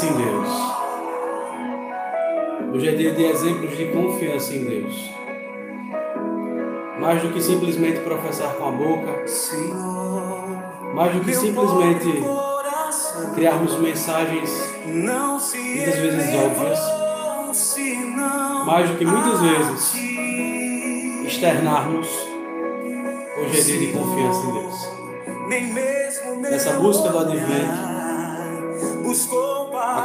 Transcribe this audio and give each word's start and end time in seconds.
confiança 0.00 0.06
em 0.06 0.12
Deus. 0.12 0.48
Hoje 2.72 2.88
é 2.88 2.92
dia 2.92 3.12
de 3.12 3.24
exemplos 3.24 3.76
de 3.76 3.86
confiança 3.86 4.54
em 4.54 4.64
Deus. 4.64 5.10
Mais 6.98 7.22
do 7.22 7.30
que 7.30 7.42
simplesmente 7.42 8.00
professar 8.00 8.54
com 8.54 8.68
a 8.68 8.70
boca, 8.70 9.24
mais 10.94 11.14
do 11.14 11.20
que 11.20 11.34
simplesmente 11.34 12.22
criarmos 13.34 13.78
mensagens 13.78 14.50
muitas 14.86 15.52
vezes 15.98 16.34
óbvias, 16.34 16.78
mais 18.66 18.90
do 18.90 18.96
que 18.96 19.04
muitas 19.04 19.40
vezes 19.40 19.94
externarmos, 21.24 22.08
hoje 23.38 23.60
é 23.60 23.62
dia 23.62 23.78
de 23.78 23.86
confiança 23.92 24.46
em 24.46 24.52
Deus. 24.52 24.90
Nessa 26.42 26.72
busca 26.74 27.08
do 27.08 27.18
advento, 27.18 27.89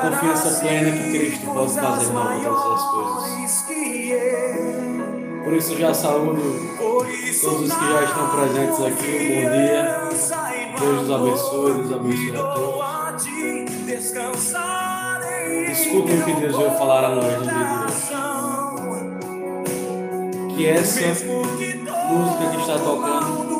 confiança 0.09 0.59
plena 0.59 0.91
que 0.91 1.11
Cristo 1.11 1.45
pode 1.45 1.73
fazer 1.73 2.13
nova 2.13 2.39
todas 2.43 2.65
as 2.73 2.83
coisas. 2.91 3.65
Por 5.43 5.53
isso 5.53 5.77
já 5.77 5.93
saúdo 5.93 6.41
todos 6.77 7.61
os 7.61 7.73
que 7.73 7.91
já 7.91 8.03
estão 8.03 8.29
presentes 8.29 8.81
aqui. 8.85 9.11
Um 9.15 9.43
bom 9.43 9.51
dia. 9.51 9.83
Deus 10.79 11.01
os 11.03 11.11
abençoe, 11.11 11.73
Deus 11.73 11.91
abençoe 11.93 12.37
a 12.37 12.43
todos. 12.53 12.75
Escutem 15.71 16.19
o 16.19 16.25
que 16.25 16.33
Deus 16.33 16.57
veio 16.57 16.71
falar 16.71 17.05
a 17.05 17.09
nós 17.15 17.33
no 17.37 17.43
dia 17.43 17.53
de 17.53 17.75
hoje. 17.83 18.15
Que 20.55 20.67
essa 20.67 21.01
música 22.09 22.49
que 22.51 22.57
está 22.61 22.77
tocando 22.79 23.55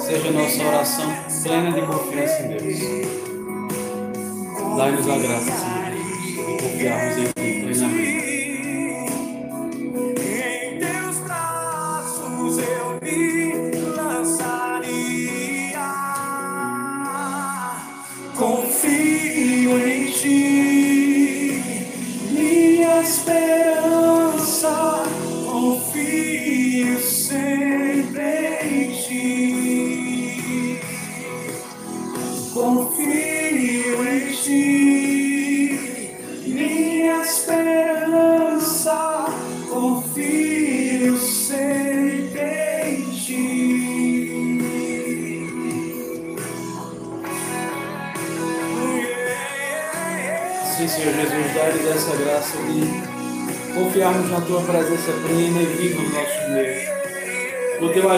seja 0.00 0.30
nossa 0.32 0.62
oração 0.64 1.08
plena 1.42 1.72
de 1.72 1.82
confiança 1.82 2.42
em 2.42 2.48
Deus. 2.48 3.29
Dai-nos 4.80 5.08
a 5.10 5.18
graça, 5.18 5.44
Senhor 5.44 5.90
de 6.46 6.62
confiarmos 6.62 7.18
em 7.18 7.39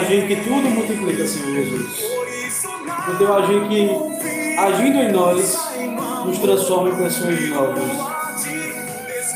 agir 0.03 0.27
que 0.27 0.35
tudo 0.35 0.69
multiplica, 0.69 1.25
Senhor 1.25 1.53
Jesus. 1.55 2.03
No 3.07 3.17
Teu 3.17 3.33
agir 3.33 3.67
que, 3.69 4.57
agindo 4.57 4.99
em 4.99 5.11
nós, 5.11 5.57
nos 6.25 6.37
transforma 6.39 6.89
em 6.89 6.95
pessoas 6.95 7.49
novas. 7.49 8.13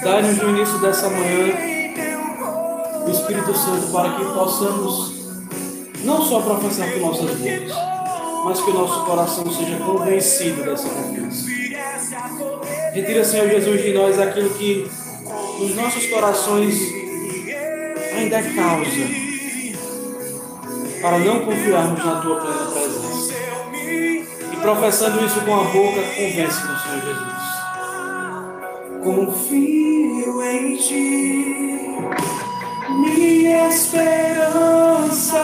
Dá-nos 0.03 0.37
no 0.37 0.49
início 0.49 0.77
dessa 0.79 1.09
manhã 1.09 1.53
o 3.05 3.09
Espírito 3.09 3.53
Santo 3.55 3.91
para 3.91 4.11
que 4.15 4.25
possamos 4.25 5.13
não 6.03 6.21
só 6.21 6.41
professar 6.41 6.91
com 6.93 6.99
nossas 6.99 7.31
bocas, 7.31 7.71
mas 8.45 8.61
que 8.61 8.69
o 8.69 8.73
nosso 8.73 9.05
coração 9.05 9.51
seja 9.51 9.77
convencido 9.77 10.63
dessa 10.63 10.89
confiança. 10.89 11.47
Retira, 12.93 13.23
Senhor 13.23 13.49
Jesus, 13.49 13.81
de 13.81 13.93
nós 13.93 14.19
aquilo 14.19 14.49
que 14.51 14.89
nos 15.59 15.75
nossos 15.75 16.05
corações 16.07 16.79
ainda 18.13 18.37
é 18.37 18.53
causa 18.53 19.26
para 21.01 21.19
não 21.19 21.39
confiarmos 21.41 22.03
na 22.03 22.21
tua 22.21 22.39
plena 22.41 22.71
presença. 22.71 23.33
E 23.73 24.55
professando 24.61 25.23
isso 25.25 25.41
com 25.41 25.53
a 25.53 25.63
boca, 25.63 26.01
convence-nos, 26.15 26.81
Senhor 26.81 27.01
Jesus. 27.01 27.47
Confio 29.03 30.43
em 30.43 30.75
ti, 30.77 31.97
minha 32.89 33.67
esperança, 33.69 35.41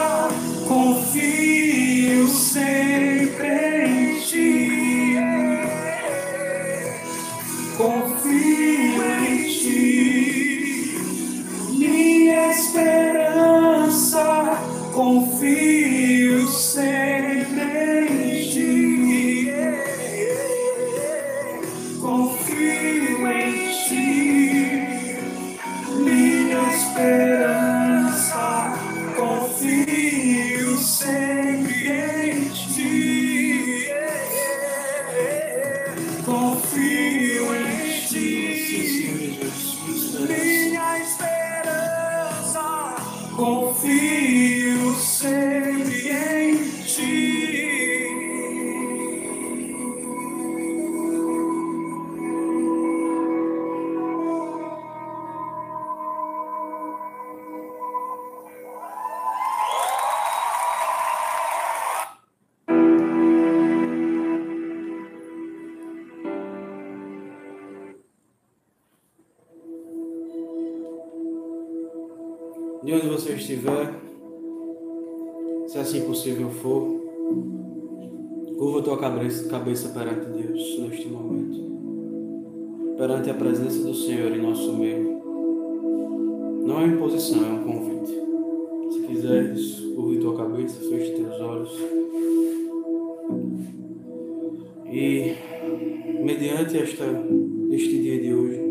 de 72.84 72.92
onde 72.92 73.08
você 73.08 73.32
estiver, 73.32 73.94
se 75.66 75.78
assim 75.78 76.02
possível 76.02 76.50
for, 76.50 77.00
curva 78.58 78.82
tua 78.82 78.98
cabeça, 78.98 79.48
cabeça 79.48 79.88
perante 79.88 80.26
Deus 80.26 80.78
neste 80.80 81.08
momento, 81.08 82.94
perante 82.98 83.30
a 83.30 83.34
presença 83.34 83.82
do 83.82 83.94
Senhor 83.94 84.30
em 84.32 84.42
nosso 84.42 84.74
meio. 84.74 85.14
Não 86.66 86.82
é 86.82 86.86
imposição, 86.86 87.42
é 87.42 87.52
um 87.52 87.64
convite. 87.64 88.12
Se 88.92 89.00
quiseres, 89.06 89.80
curva 89.96 90.20
tua 90.20 90.36
cabeça, 90.36 90.78
feche 90.80 91.12
teus 91.12 91.40
olhos. 91.40 91.72
E 94.92 95.34
mediante 96.22 96.78
esta, 96.78 97.04
este 97.70 98.02
dia 98.02 98.20
de 98.20 98.34
hoje, 98.34 98.63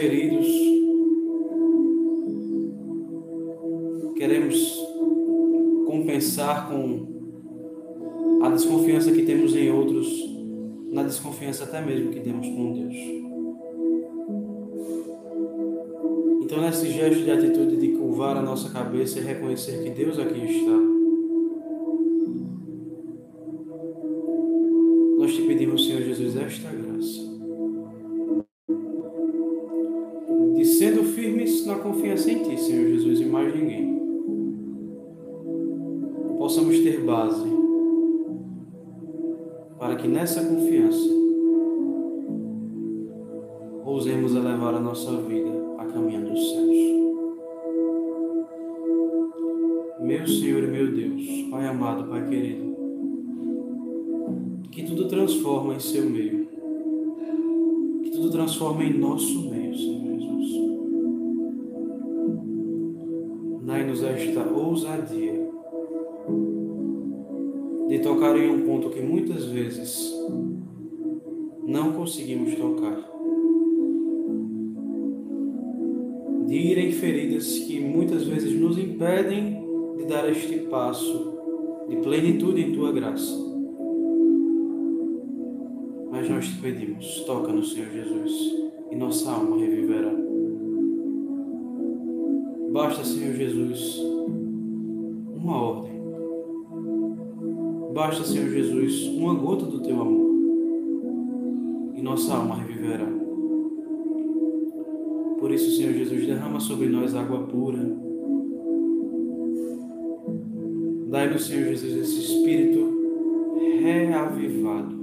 feridos, 0.00 0.46
queremos 4.16 4.80
compensar 5.86 6.70
com 6.70 7.06
a 8.42 8.48
desconfiança 8.48 9.12
que 9.12 9.24
temos 9.24 9.54
em 9.54 9.70
outros, 9.70 10.08
na 10.90 11.02
desconfiança 11.02 11.64
até 11.64 11.82
mesmo 11.82 12.10
que 12.12 12.20
temos 12.20 12.46
com 12.46 12.72
Deus. 12.72 12.94
Então, 16.44 16.62
nesse 16.62 16.90
gesto 16.90 17.22
de 17.22 17.30
atitude 17.30 17.76
de 17.76 17.88
curvar 17.88 18.38
a 18.38 18.42
nossa 18.42 18.70
cabeça 18.70 19.18
e 19.18 19.22
reconhecer 19.22 19.82
que 19.82 19.90
Deus 19.90 20.18
aqui 20.18 20.40
está, 20.46 20.89
impedem 79.00 79.64
de 79.96 80.04
dar 80.04 80.28
este 80.30 80.58
passo 80.68 81.32
de 81.88 81.96
plenitude 81.96 82.60
em 82.60 82.72
tua 82.74 82.92
graça. 82.92 83.34
Mas 86.10 86.28
nós 86.28 86.46
te 86.46 86.60
pedimos, 86.60 87.20
toca 87.24 87.50
no 87.50 87.64
Senhor 87.64 87.88
Jesus 87.88 88.54
e 88.90 88.96
nossa 88.96 89.30
alma 89.30 89.56
reviverá. 89.56 90.12
Basta, 92.72 93.02
Senhor 93.02 93.34
Jesus, 93.34 93.98
uma 95.34 95.62
ordem 95.62 95.90
Basta, 97.94 98.22
Senhor 98.22 98.50
Jesus, 98.50 99.06
uma 99.16 99.34
gota 99.34 99.64
do 99.64 99.80
teu 99.80 100.00
amor 100.00 100.30
e 101.94 102.02
nossa 102.02 102.34
alma 102.34 102.54
reviverá. 102.56 103.06
Por 105.38 105.50
isso, 105.50 105.76
Senhor 105.76 105.94
Jesus, 105.94 106.26
derrama 106.26 106.60
sobre 106.60 106.88
nós 106.88 107.14
água 107.14 107.46
pura. 107.46 108.09
Dai-nos, 111.10 111.46
Senhor 111.46 111.64
Jesus, 111.64 111.96
esse 111.96 112.20
espírito 112.20 113.00
reavivado. 113.82 114.94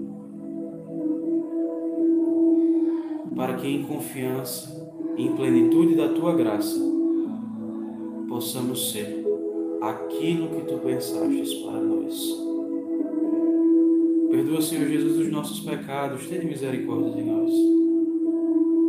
Para 3.35 3.55
que 3.57 3.67
em 3.67 3.83
confiança, 3.83 4.89
em 5.17 5.35
plenitude 5.35 5.95
da 5.95 6.07
tua 6.07 6.33
graça, 6.33 6.79
possamos 8.29 8.93
ser 8.93 9.25
aquilo 9.81 10.47
que 10.47 10.61
tu 10.61 10.77
pensastes 10.77 11.53
para 11.55 11.81
nós. 11.81 12.47
Perdoa, 14.31 14.61
Senhor 14.61 14.87
Jesus, 14.87 15.17
os 15.17 15.29
nossos 15.29 15.59
pecados, 15.59 16.25
tenha 16.27 16.45
misericórdia 16.45 17.11
de 17.11 17.21
nós. 17.21 17.51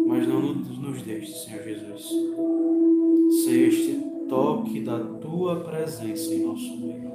Mas 0.06 0.28
não 0.28 0.40
nos 0.40 1.02
deixe, 1.02 1.32
Senhor 1.32 1.64
Jesus, 1.64 2.12
ser 3.44 3.68
este 3.68 4.08
toque 4.28 4.80
da 4.80 5.00
tua 5.00 5.56
presença 5.56 6.32
em 6.32 6.44
nosso 6.44 6.78
meio. 6.78 7.07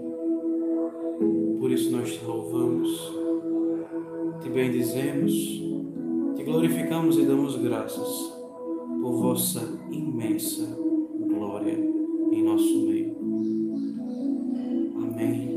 Por 1.59 1.71
isso 1.71 1.91
nós 1.91 2.11
te 2.11 2.23
louvamos, 2.25 3.11
te 4.41 4.49
bendizemos, 4.49 5.33
te 6.35 6.43
glorificamos 6.43 7.17
e 7.17 7.25
damos 7.25 7.55
graças 7.57 8.33
por 9.01 9.13
vossa 9.13 9.79
imensa 9.91 10.77
glória 11.27 11.77
em 12.31 12.43
nosso 12.43 12.85
meio. 12.85 13.15
Amém. 14.97 15.53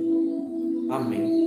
Amém. 0.90 1.46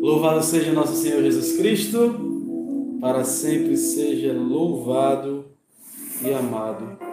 Louvado 0.00 0.42
seja 0.42 0.72
nosso 0.72 0.96
Senhor 0.96 1.22
Jesus 1.22 1.56
Cristo, 1.58 2.98
para 3.00 3.22
sempre 3.22 3.76
seja 3.76 4.32
louvado 4.32 5.44
e 6.24 6.32
amado. 6.32 7.09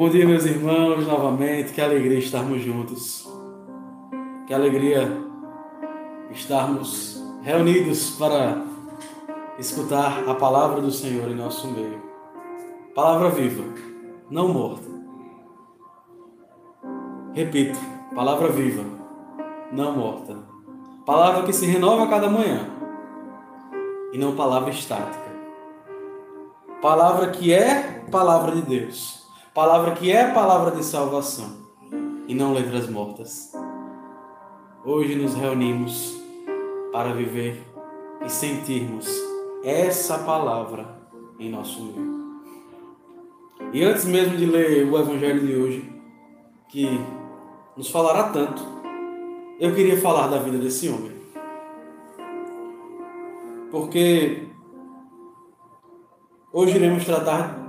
Bom 0.00 0.08
dia, 0.08 0.26
meus 0.26 0.46
irmãos, 0.46 1.06
novamente. 1.06 1.74
Que 1.74 1.80
alegria 1.82 2.18
estarmos 2.18 2.62
juntos. 2.62 3.28
Que 4.46 4.54
alegria 4.54 5.06
estarmos 6.30 7.22
reunidos 7.42 8.12
para 8.12 8.64
escutar 9.58 10.26
a 10.26 10.34
palavra 10.34 10.80
do 10.80 10.90
Senhor 10.90 11.28
em 11.28 11.34
nosso 11.34 11.68
meio. 11.68 12.00
Palavra 12.94 13.28
viva, 13.28 13.62
não 14.30 14.48
morta. 14.48 14.88
Repito, 17.34 17.78
Palavra 18.14 18.48
viva, 18.48 18.84
não 19.70 19.92
morta. 19.92 20.34
Palavra 21.04 21.42
que 21.42 21.52
se 21.52 21.66
renova 21.66 22.04
a 22.04 22.08
cada 22.08 22.30
manhã. 22.30 22.70
E 24.14 24.16
não 24.16 24.34
palavra 24.34 24.70
estática. 24.70 25.30
Palavra 26.80 27.28
que 27.32 27.52
é 27.52 28.02
palavra 28.10 28.56
de 28.56 28.62
Deus. 28.62 29.19
Palavra 29.60 29.90
que 29.90 30.10
é 30.10 30.32
palavra 30.32 30.70
de 30.70 30.82
salvação. 30.82 31.52
E 32.26 32.34
não 32.34 32.54
letras 32.54 32.88
mortas. 32.88 33.52
Hoje 34.82 35.14
nos 35.16 35.34
reunimos 35.34 36.18
para 36.90 37.12
viver 37.12 37.62
e 38.24 38.30
sentirmos 38.30 39.06
essa 39.62 40.20
palavra 40.20 40.98
em 41.38 41.50
nosso 41.50 41.82
meio. 41.82 42.40
E 43.70 43.84
antes 43.84 44.06
mesmo 44.06 44.34
de 44.34 44.46
ler 44.46 44.90
o 44.90 44.98
Evangelho 44.98 45.46
de 45.46 45.54
hoje, 45.54 45.92
que 46.70 46.88
nos 47.76 47.90
falará 47.90 48.30
tanto, 48.30 48.62
eu 49.60 49.74
queria 49.74 50.00
falar 50.00 50.28
da 50.28 50.38
vida 50.38 50.56
desse 50.56 50.88
homem. 50.88 51.12
Porque 53.70 54.48
hoje 56.50 56.76
iremos 56.76 57.04
tratar 57.04 57.59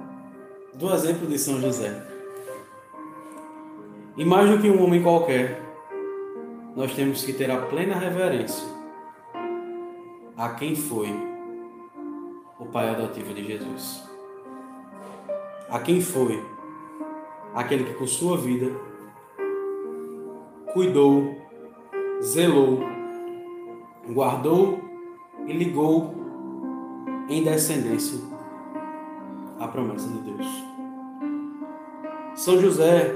do 0.82 0.92
exemplo 0.92 1.28
de 1.28 1.38
São 1.38 1.62
José. 1.62 1.96
E 4.18 4.26
mais 4.26 4.50
do 4.50 4.58
que 4.58 4.68
um 4.68 4.84
homem 4.84 5.04
qualquer, 5.04 5.62
nós 6.76 6.94
temos 6.96 7.24
que 7.24 7.34
ter 7.34 7.52
a 7.52 7.62
plena 7.62 7.96
reverência 7.96 8.68
a 10.36 10.50
quem 10.50 10.76
foi 10.76 11.08
o 12.60 12.66
pai 12.66 12.90
adotivo 12.90 13.32
de 13.32 13.46
Jesus. 13.46 14.04
A 15.70 15.80
quem 15.80 16.02
foi 16.02 16.44
aquele 17.54 17.84
que 17.84 17.94
com 17.94 18.08
sua 18.08 18.36
vida 18.38 18.72
cuidou, 20.74 21.36
zelou, 22.24 22.80
guardou 24.12 24.82
e 25.46 25.54
ligou 25.54 26.16
em 27.30 27.44
descendência 27.44 28.20
a 29.60 29.68
promessa 29.68 30.08
de 30.10 30.20
Deus. 30.22 30.71
São 32.36 32.60
José, 32.60 33.14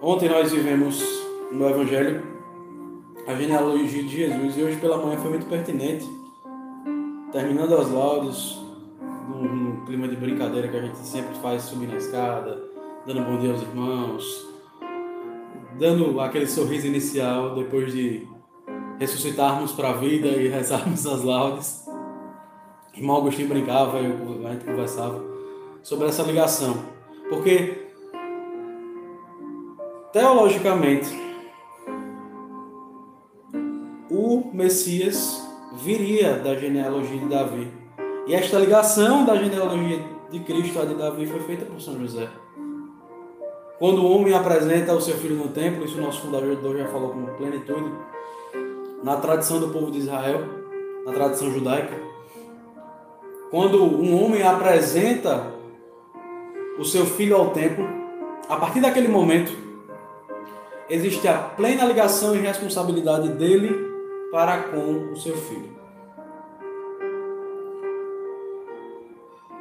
ontem 0.00 0.28
nós 0.28 0.50
vivemos 0.50 1.02
no 1.52 1.68
Evangelho 1.68 2.22
a 3.26 3.34
genealogia 3.34 4.02
de 4.02 4.08
Jesus 4.08 4.58
e 4.58 4.62
hoje 4.62 4.76
pela 4.78 4.98
manhã 4.98 5.16
foi 5.18 5.30
muito 5.30 5.46
pertinente, 5.46 6.04
terminando 7.32 7.74
as 7.76 7.90
laudes, 7.90 8.58
num, 9.28 9.84
clima 9.86 10.08
de 10.08 10.16
brincadeira 10.16 10.68
que 10.68 10.76
a 10.76 10.82
gente 10.82 10.98
sempre 10.98 11.34
faz 11.38 11.62
subir 11.62 11.86
na 11.86 11.96
escada, 11.96 12.62
dando 13.06 13.22
bom 13.22 13.38
dia 13.38 13.52
aos 13.52 13.62
irmãos, 13.62 14.48
dando 15.78 16.20
aquele 16.20 16.46
sorriso 16.46 16.86
inicial 16.86 17.54
depois 17.54 17.92
de 17.92 18.26
ressuscitarmos 18.98 19.72
para 19.72 19.90
a 19.90 19.92
vida 19.94 20.28
e 20.28 20.48
rezarmos 20.48 21.06
as 21.06 21.22
laudes. 21.22 21.84
Irmão 22.94 23.18
Agostinho 23.18 23.48
brincava, 23.48 23.98
eu, 23.98 24.46
a 24.46 24.52
gente 24.52 24.64
conversava 24.64 25.24
sobre 25.82 26.08
essa 26.08 26.22
ligação. 26.22 26.92
Porque, 27.28 27.83
teologicamente, 30.14 31.12
o 34.08 34.48
Messias 34.54 35.44
viria 35.72 36.34
da 36.34 36.54
genealogia 36.54 37.18
de 37.18 37.26
Davi. 37.26 37.68
E 38.28 38.32
esta 38.32 38.60
ligação 38.60 39.24
da 39.24 39.34
genealogia 39.34 40.00
de 40.30 40.38
Cristo 40.38 40.80
à 40.80 40.84
de 40.84 40.94
Davi 40.94 41.26
foi 41.26 41.40
feita 41.40 41.64
por 41.64 41.80
São 41.80 41.98
José. 41.98 42.28
Quando 43.80 44.02
o 44.02 44.12
homem 44.12 44.32
apresenta 44.32 44.94
o 44.94 45.00
seu 45.00 45.16
filho 45.16 45.34
no 45.34 45.48
templo, 45.48 45.84
isso 45.84 45.98
o 45.98 46.00
nosso 46.00 46.20
fundador 46.20 46.78
já 46.78 46.86
falou 46.86 47.10
com 47.10 47.26
plenitude, 47.34 47.92
na 49.02 49.16
tradição 49.16 49.58
do 49.58 49.70
povo 49.70 49.90
de 49.90 49.98
Israel, 49.98 50.42
na 51.04 51.12
tradição 51.12 51.50
judaica, 51.50 52.00
quando 53.50 53.82
um 53.82 54.24
homem 54.24 54.44
apresenta 54.44 55.52
o 56.78 56.84
seu 56.84 57.04
filho 57.04 57.34
ao 57.36 57.50
templo, 57.50 57.84
a 58.48 58.56
partir 58.56 58.80
daquele 58.80 59.08
momento, 59.08 59.63
existe 60.94 61.26
a 61.26 61.38
plena 61.38 61.84
ligação 61.84 62.36
e 62.36 62.38
responsabilidade 62.38 63.28
dele 63.30 63.92
para 64.30 64.64
com 64.64 65.12
o 65.12 65.16
seu 65.16 65.36
filho. 65.36 65.74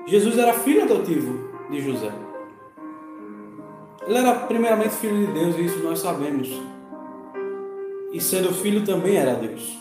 Jesus 0.06 0.38
era 0.38 0.54
filho 0.54 0.84
adotivo 0.84 1.50
de 1.72 1.82
José. 1.82 2.12
Ele 4.06 4.18
era 4.18 4.36
primeiramente 4.36 4.96
filho 4.96 5.26
de 5.26 5.32
Deus, 5.32 5.58
e 5.58 5.66
isso 5.66 5.80
nós 5.84 6.00
sabemos. 6.00 6.50
E 8.12 8.20
sendo 8.20 8.54
filho 8.54 8.86
também 8.86 9.16
era 9.16 9.34
Deus. 9.34 9.78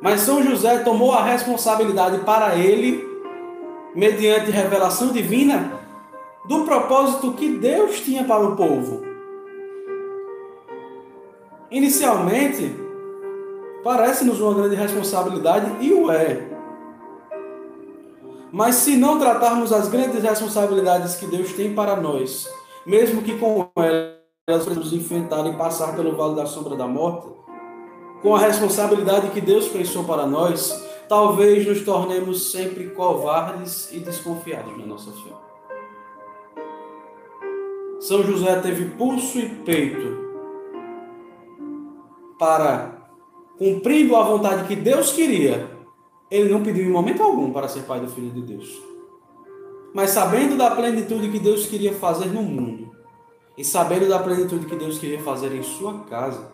Mas 0.00 0.20
São 0.20 0.42
José 0.42 0.78
tomou 0.80 1.12
a 1.12 1.24
responsabilidade 1.24 2.18
para 2.18 2.54
ele, 2.54 3.08
mediante 3.94 4.50
revelação 4.50 5.08
divina, 5.08 5.80
do 6.44 6.64
propósito 6.64 7.32
que 7.32 7.48
Deus 7.48 8.00
tinha 8.00 8.24
para 8.24 8.44
o 8.44 8.54
povo. 8.56 9.09
Inicialmente, 11.70 12.74
parece-nos 13.84 14.40
uma 14.40 14.54
grande 14.54 14.74
responsabilidade 14.74 15.70
e 15.80 15.92
o 15.92 16.10
é. 16.10 16.48
Mas 18.50 18.74
se 18.76 18.96
não 18.96 19.20
tratarmos 19.20 19.72
as 19.72 19.88
grandes 19.88 20.20
responsabilidades 20.20 21.14
que 21.14 21.26
Deus 21.26 21.52
tem 21.52 21.72
para 21.72 21.94
nós, 21.94 22.48
mesmo 22.84 23.22
que 23.22 23.38
com 23.38 23.70
elas 23.76 24.64
precisamos 24.64 24.92
enfrentar 24.92 25.46
e 25.46 25.54
passar 25.54 25.94
pelo 25.94 26.16
vale 26.16 26.34
da 26.34 26.44
sombra 26.44 26.74
da 26.74 26.88
morte, 26.88 27.28
com 28.20 28.34
a 28.34 28.40
responsabilidade 28.40 29.28
que 29.28 29.40
Deus 29.40 29.68
pensou 29.68 30.02
para 30.02 30.26
nós, 30.26 30.84
talvez 31.08 31.64
nos 31.64 31.84
tornemos 31.84 32.50
sempre 32.50 32.90
covardes 32.90 33.92
e 33.92 34.00
desconfiados 34.00 34.76
na 34.76 34.86
nossa 34.86 35.12
fé. 35.12 35.30
São 38.00 38.24
José 38.24 38.56
teve 38.60 38.86
pulso 38.96 39.38
e 39.38 39.48
peito 39.48 40.29
para, 42.40 43.06
cumprindo 43.58 44.16
a 44.16 44.22
vontade 44.22 44.66
que 44.66 44.74
Deus 44.74 45.12
queria, 45.12 45.70
ele 46.30 46.50
não 46.50 46.62
pediu 46.62 46.86
em 46.86 46.90
momento 46.90 47.22
algum 47.22 47.52
para 47.52 47.68
ser 47.68 47.82
pai 47.82 48.00
do 48.00 48.08
Filho 48.08 48.30
de 48.30 48.40
Deus. 48.40 48.82
Mas 49.92 50.10
sabendo 50.10 50.56
da 50.56 50.70
plenitude 50.70 51.28
que 51.28 51.38
Deus 51.38 51.66
queria 51.66 51.92
fazer 51.92 52.28
no 52.28 52.42
mundo, 52.42 52.90
e 53.58 53.64
sabendo 53.64 54.08
da 54.08 54.18
plenitude 54.18 54.64
que 54.64 54.74
Deus 54.74 54.98
queria 54.98 55.20
fazer 55.20 55.52
em 55.52 55.62
sua 55.62 56.00
casa, 56.04 56.50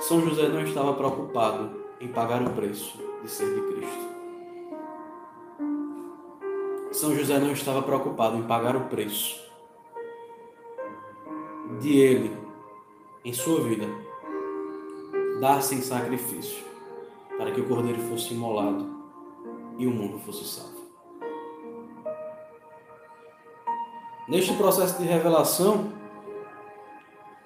São 0.00 0.20
José 0.20 0.48
não 0.48 0.62
estava 0.62 0.94
preocupado 0.94 1.70
em 2.00 2.08
pagar 2.08 2.42
o 2.42 2.50
preço 2.50 2.98
de 3.22 3.30
ser 3.30 3.54
de 3.54 3.60
Cristo. 3.60 4.16
São 6.90 7.14
José 7.14 7.38
não 7.38 7.52
estava 7.52 7.82
preocupado 7.82 8.36
em 8.36 8.42
pagar 8.42 8.74
o 8.74 8.86
preço 8.86 9.40
de 11.78 11.98
ele 11.98 12.36
em 13.24 13.32
sua 13.32 13.60
vida, 13.60 14.05
dar-se 15.40 15.74
em 15.74 15.80
sacrifício 15.80 16.64
para 17.36 17.50
que 17.50 17.60
o 17.60 17.68
cordeiro 17.68 18.00
fosse 18.02 18.34
imolado 18.34 18.86
e 19.78 19.86
o 19.86 19.90
mundo 19.90 20.18
fosse 20.18 20.44
salvo. 20.44 20.86
Neste 24.28 24.54
processo 24.54 25.00
de 25.00 25.06
revelação, 25.06 25.92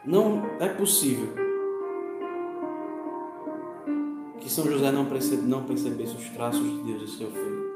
não 0.04 0.42
é 0.58 0.68
possível 0.68 1.28
que 4.40 4.48
São 4.50 4.64
José 4.64 4.90
não, 4.90 5.04
percebe, 5.04 5.42
não 5.42 5.64
percebesse 5.64 6.16
os 6.16 6.28
traços 6.30 6.62
de 6.62 6.82
Deus 6.82 7.02
em 7.02 7.06
seu 7.06 7.30
filho. 7.30 7.70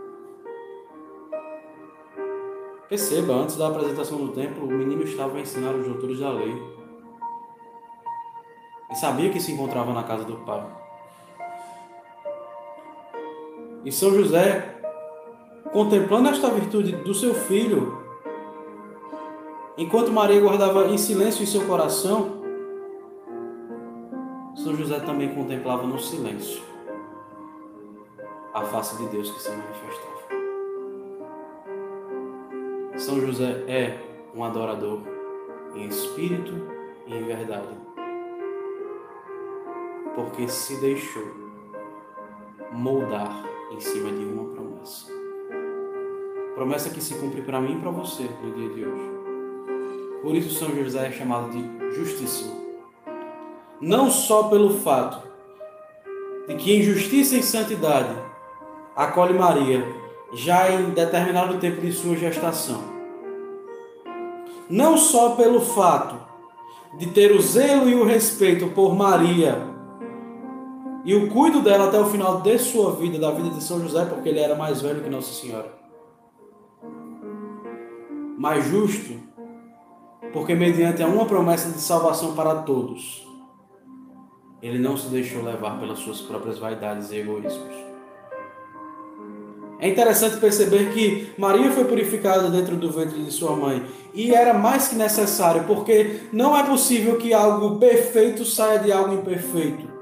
Perceba, 2.88 3.34
antes 3.34 3.56
da 3.56 3.68
apresentação 3.68 4.18
do 4.18 4.32
templo, 4.32 4.66
o 4.66 4.70
menino 4.70 5.02
estava 5.02 5.36
a 5.36 5.40
ensinar 5.40 5.74
os 5.74 5.86
doutores 5.86 6.20
da 6.20 6.30
lei. 6.30 6.54
E 8.94 8.96
sabia 8.96 9.28
que 9.28 9.40
se 9.40 9.50
encontrava 9.50 9.92
na 9.92 10.04
casa 10.04 10.22
do 10.22 10.36
Pai. 10.36 10.64
E 13.84 13.90
São 13.90 14.14
José, 14.14 14.80
contemplando 15.72 16.28
esta 16.28 16.48
virtude 16.48 16.92
do 16.92 17.12
seu 17.12 17.34
filho, 17.34 18.00
enquanto 19.76 20.12
Maria 20.12 20.40
guardava 20.40 20.86
em 20.86 20.96
silêncio 20.96 21.42
em 21.42 21.46
seu 21.46 21.66
coração, 21.66 22.40
São 24.54 24.76
José 24.76 25.00
também 25.00 25.34
contemplava 25.34 25.82
no 25.82 25.98
silêncio 25.98 26.62
a 28.54 28.62
face 28.62 28.96
de 28.96 29.08
Deus 29.08 29.28
que 29.28 29.42
se 29.42 29.50
manifestava. 29.50 30.14
São 32.96 33.20
José 33.20 33.64
é 33.66 33.98
um 34.32 34.44
adorador 34.44 35.00
em 35.74 35.88
espírito 35.88 36.52
e 37.08 37.14
em 37.16 37.24
verdade, 37.24 37.93
porque 40.14 40.48
se 40.48 40.76
deixou 40.76 41.24
moldar 42.72 43.44
em 43.70 43.80
cima 43.80 44.10
de 44.10 44.24
uma 44.24 44.44
promessa. 44.54 45.12
Promessa 46.54 46.90
que 46.90 47.00
se 47.00 47.14
cumpre 47.14 47.42
para 47.42 47.60
mim 47.60 47.76
e 47.76 47.80
para 47.80 47.90
você 47.90 48.28
no 48.42 48.52
dia 48.52 48.68
de 48.68 48.86
hoje. 48.86 49.10
Por 50.22 50.34
isso 50.34 50.54
São 50.54 50.74
José 50.74 51.08
é 51.08 51.12
chamado 51.12 51.50
de 51.50 51.94
justíssimo. 51.96 52.64
Não 53.80 54.10
só 54.10 54.44
pelo 54.44 54.78
fato 54.78 55.26
de 56.46 56.54
que 56.54 56.72
em 56.72 56.82
justiça 56.82 57.36
e 57.36 57.42
santidade 57.42 58.14
acolhe 58.94 59.34
Maria 59.34 59.84
já 60.32 60.70
em 60.70 60.90
determinado 60.90 61.58
tempo 61.58 61.80
de 61.80 61.92
sua 61.92 62.16
gestação. 62.16 62.82
Não 64.70 64.96
só 64.96 65.34
pelo 65.34 65.60
fato 65.60 66.16
de 66.96 67.06
ter 67.08 67.32
o 67.32 67.40
zelo 67.40 67.88
e 67.88 67.94
o 67.94 68.04
respeito 68.04 68.68
por 68.68 68.94
Maria 68.94 69.73
e 71.04 71.14
o 71.14 71.28
cuido 71.28 71.60
dela 71.60 71.88
até 71.88 72.00
o 72.00 72.06
final 72.06 72.40
de 72.40 72.58
sua 72.58 72.92
vida, 72.96 73.18
da 73.18 73.30
vida 73.30 73.50
de 73.50 73.62
São 73.62 73.80
José, 73.80 74.06
porque 74.06 74.30
ele 74.30 74.40
era 74.40 74.54
mais 74.54 74.80
velho 74.80 75.02
que 75.02 75.10
Nossa 75.10 75.32
Senhora. 75.32 75.70
Mais 78.38 78.64
justo, 78.66 79.14
porque 80.32 80.54
mediante 80.54 81.02
a 81.02 81.06
uma 81.06 81.26
promessa 81.26 81.70
de 81.70 81.78
salvação 81.78 82.34
para 82.34 82.62
todos, 82.62 83.26
ele 84.62 84.78
não 84.78 84.96
se 84.96 85.08
deixou 85.08 85.42
levar 85.42 85.78
pelas 85.78 85.98
suas 85.98 86.22
próprias 86.22 86.58
vaidades 86.58 87.10
e 87.10 87.18
egoísmos. 87.18 87.74
É 89.78 89.88
interessante 89.88 90.38
perceber 90.38 90.94
que 90.94 91.32
Maria 91.36 91.70
foi 91.70 91.84
purificada 91.84 92.48
dentro 92.48 92.76
do 92.76 92.90
ventre 92.90 93.22
de 93.22 93.30
sua 93.30 93.54
mãe 93.54 93.84
e 94.14 94.34
era 94.34 94.54
mais 94.54 94.88
que 94.88 94.94
necessário, 94.94 95.64
porque 95.64 96.20
não 96.32 96.56
é 96.56 96.62
possível 96.62 97.18
que 97.18 97.34
algo 97.34 97.78
perfeito 97.78 98.44
saia 98.44 98.78
de 98.78 98.90
algo 98.90 99.12
imperfeito. 99.12 99.93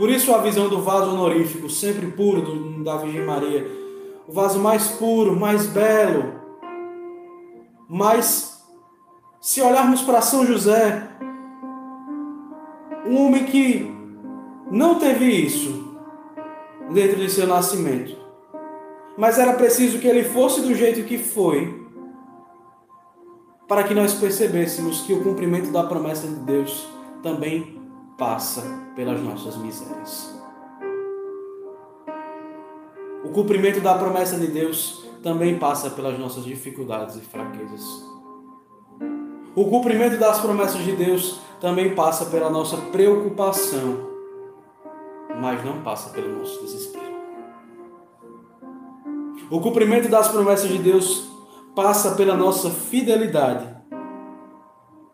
Por 0.00 0.08
isso 0.08 0.34
a 0.34 0.38
visão 0.38 0.66
do 0.66 0.80
vaso 0.80 1.10
honorífico, 1.10 1.68
sempre 1.68 2.06
puro, 2.06 2.40
do, 2.40 2.82
da 2.82 2.96
Virgem 2.96 3.22
Maria. 3.22 3.70
O 4.26 4.32
vaso 4.32 4.58
mais 4.58 4.92
puro, 4.92 5.38
mais 5.38 5.66
belo. 5.66 6.40
Mas, 7.86 8.64
se 9.42 9.60
olharmos 9.60 10.00
para 10.00 10.22
São 10.22 10.46
José, 10.46 11.06
um 13.06 13.26
homem 13.26 13.44
que 13.44 13.94
não 14.70 14.98
teve 14.98 15.26
isso 15.26 15.94
dentro 16.90 17.16
de 17.18 17.28
seu 17.28 17.46
nascimento, 17.46 18.16
mas 19.18 19.38
era 19.38 19.52
preciso 19.52 19.98
que 19.98 20.08
ele 20.08 20.24
fosse 20.24 20.62
do 20.62 20.74
jeito 20.74 21.06
que 21.06 21.18
foi, 21.18 21.78
para 23.68 23.82
que 23.82 23.92
nós 23.92 24.14
percebêssemos 24.14 25.02
que 25.02 25.12
o 25.12 25.22
cumprimento 25.22 25.70
da 25.70 25.82
promessa 25.82 26.26
de 26.26 26.36
Deus 26.36 26.88
também 27.22 27.79
passa 28.20 28.62
pelas 28.94 29.18
nossas 29.22 29.56
misérias. 29.56 30.38
O 33.24 33.30
cumprimento 33.30 33.80
da 33.80 33.94
promessa 33.96 34.38
de 34.38 34.46
Deus 34.48 35.06
também 35.22 35.58
passa 35.58 35.88
pelas 35.88 36.18
nossas 36.18 36.44
dificuldades 36.44 37.16
e 37.16 37.20
fraquezas. 37.20 37.82
O 39.56 39.64
cumprimento 39.70 40.18
das 40.18 40.38
promessas 40.38 40.82
de 40.82 40.92
Deus 40.92 41.40
também 41.62 41.94
passa 41.94 42.26
pela 42.26 42.50
nossa 42.50 42.76
preocupação, 42.76 44.10
mas 45.40 45.64
não 45.64 45.80
passa 45.80 46.10
pelo 46.10 46.40
nosso 46.40 46.60
desespero. 46.60 47.14
O 49.50 49.60
cumprimento 49.60 50.10
das 50.10 50.28
promessas 50.28 50.68
de 50.68 50.78
Deus 50.78 51.30
passa 51.74 52.14
pela 52.16 52.36
nossa 52.36 52.68
fidelidade, 52.68 53.66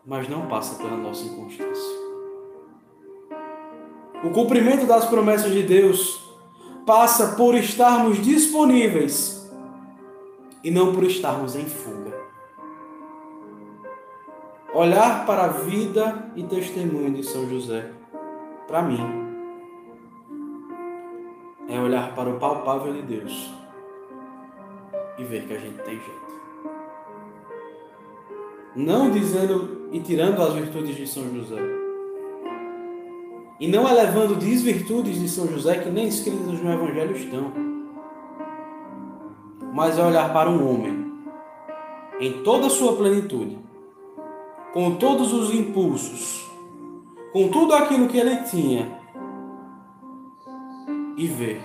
mas 0.05 0.27
não 0.27 0.47
passa 0.47 0.75
pela 0.75 0.97
nossa 0.97 1.25
inconstância. 1.25 2.06
O 4.23 4.31
cumprimento 4.31 4.87
das 4.87 5.05
promessas 5.05 5.51
de 5.51 5.61
Deus 5.61 6.27
passa 6.85 7.35
por 7.35 7.53
estarmos 7.53 8.23
disponíveis 8.23 9.47
e 10.63 10.71
não 10.71 10.93
por 10.93 11.03
estarmos 11.03 11.55
em 11.55 11.65
fuga. 11.65 12.17
Olhar 14.73 15.25
para 15.25 15.45
a 15.45 15.47
vida 15.49 16.31
e 16.35 16.43
testemunho 16.43 17.11
de 17.11 17.23
São 17.23 17.47
José, 17.47 17.91
para 18.67 18.81
mim, 18.81 18.99
é 21.69 21.79
olhar 21.79 22.15
para 22.15 22.29
o 22.29 22.39
palpável 22.39 22.93
de 22.93 23.01
Deus 23.03 23.53
e 25.17 25.23
ver 25.23 25.45
que 25.45 25.53
a 25.53 25.59
gente 25.59 25.77
tem 25.83 25.95
jeito. 25.95 26.27
Não 28.75 29.11
dizendo 29.11 29.87
e 29.91 29.99
tirando 29.99 30.41
as 30.41 30.53
virtudes 30.53 30.95
de 30.95 31.07
São 31.07 31.23
José 31.33 31.86
e 33.59 33.67
não 33.67 33.87
elevando 33.87 34.35
desvirtudes 34.35 35.19
de 35.19 35.27
São 35.27 35.47
José 35.47 35.79
que 35.79 35.89
nem 35.89 36.07
escritas 36.07 36.61
no 36.61 36.71
Evangelho 36.71 37.15
estão. 37.15 37.51
Mas 39.73 39.97
é 39.97 40.03
olhar 40.03 40.31
para 40.31 40.49
um 40.49 40.69
homem 40.69 41.07
em 42.19 42.43
toda 42.43 42.67
a 42.67 42.69
sua 42.69 42.95
plenitude, 42.95 43.59
com 44.73 44.95
todos 44.95 45.33
os 45.33 45.53
impulsos, 45.53 46.49
com 47.31 47.49
tudo 47.49 47.73
aquilo 47.73 48.07
que 48.07 48.17
ele 48.17 48.37
tinha, 48.43 48.97
e 51.15 51.27
ver 51.27 51.61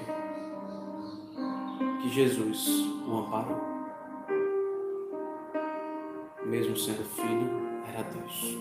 que 2.00 2.08
Jesus 2.08 2.66
o 3.06 3.18
amparou. 3.18 3.61
Mesmo 6.44 6.76
sendo 6.76 7.04
filho, 7.04 7.50
era 7.87 8.02
Deus. 8.02 8.58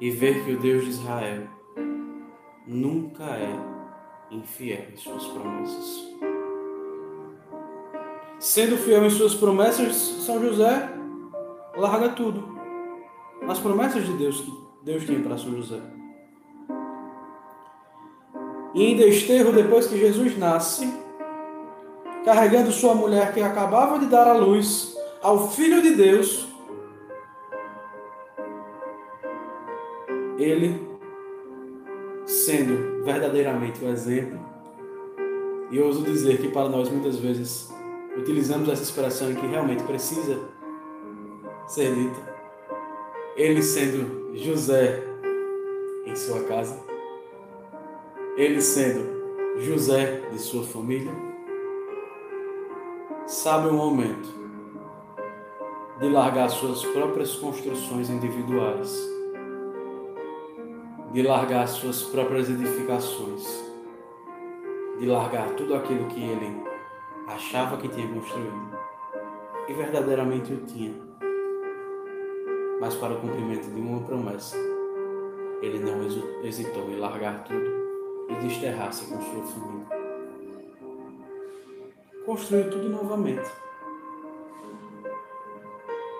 E 0.00 0.10
ver 0.10 0.44
que 0.44 0.52
o 0.52 0.58
Deus 0.58 0.84
de 0.84 0.90
Israel 0.90 1.42
nunca 2.66 3.24
é 3.24 3.54
infiel 4.30 4.86
em 4.92 4.96
suas 4.96 5.26
promessas. 5.26 6.10
Sendo 8.38 8.78
fiel 8.78 9.04
em 9.04 9.10
suas 9.10 9.34
promessas, 9.34 9.94
São 9.94 10.40
José 10.40 10.90
larga 11.76 12.10
tudo. 12.10 12.58
As 13.46 13.58
promessas 13.58 14.06
de 14.06 14.12
Deus 14.14 14.40
que 14.40 14.52
Deus 14.82 15.04
tinha 15.04 15.20
para 15.20 15.36
São 15.36 15.54
José. 15.54 15.80
E 18.74 18.84
em 18.84 18.96
desterro, 18.96 19.52
depois 19.52 19.86
que 19.86 19.98
Jesus 19.98 20.38
nasce, 20.38 20.90
carregando 22.24 22.70
sua 22.70 22.94
mulher 22.94 23.34
que 23.34 23.40
acabava 23.40 23.98
de 23.98 24.06
dar 24.06 24.28
à 24.28 24.32
luz 24.32 24.96
ao 25.22 25.50
Filho 25.50 25.82
de 25.82 25.90
Deus, 25.90 26.48
ele, 30.40 30.80
sendo 32.24 33.04
verdadeiramente 33.04 33.84
o 33.84 33.88
exemplo, 33.88 34.40
e 35.70 35.76
eu 35.76 35.86
ouso 35.86 36.02
dizer 36.02 36.38
que 36.38 36.48
para 36.48 36.68
nós 36.68 36.88
muitas 36.88 37.16
vezes 37.16 37.70
utilizamos 38.16 38.68
essa 38.68 38.82
expressão 38.82 39.32
que 39.34 39.46
realmente 39.46 39.82
precisa 39.84 40.40
ser 41.68 41.94
dita, 41.94 42.30
ele 43.36 43.62
sendo 43.62 44.34
José 44.34 45.04
em 46.06 46.16
sua 46.16 46.42
casa, 46.44 46.80
ele 48.36 48.62
sendo 48.62 49.20
José 49.60 50.22
de 50.32 50.38
sua 50.38 50.64
família, 50.64 51.12
sabe 53.26 53.68
o 53.68 53.74
momento 53.74 54.40
de 56.00 56.08
largar 56.08 56.48
suas 56.48 56.82
próprias 56.86 57.34
construções 57.36 58.08
individuais, 58.08 59.19
de 61.10 61.22
largar 61.22 61.66
suas 61.66 62.02
próprias 62.02 62.48
edificações, 62.48 63.64
de 64.98 65.06
largar 65.06 65.50
tudo 65.56 65.74
aquilo 65.74 66.06
que 66.06 66.22
ele 66.22 66.62
achava 67.26 67.76
que 67.76 67.88
tinha 67.88 68.06
construído 68.06 68.78
e 69.68 69.72
verdadeiramente 69.72 70.52
o 70.52 70.58
tinha, 70.66 70.94
mas 72.80 72.94
para 72.94 73.14
o 73.14 73.20
cumprimento 73.20 73.68
de 73.68 73.80
uma 73.80 74.00
promessa, 74.00 74.56
ele 75.60 75.80
não 75.80 76.00
hesitou 76.44 76.88
em 76.90 76.96
largar 76.96 77.44
tudo 77.44 77.70
e 78.28 78.34
desterrar-se 78.46 79.06
com 79.06 79.20
sua 79.20 79.42
família. 79.42 79.86
Construiu 82.24 82.70
tudo 82.70 82.88
novamente. 82.88 83.50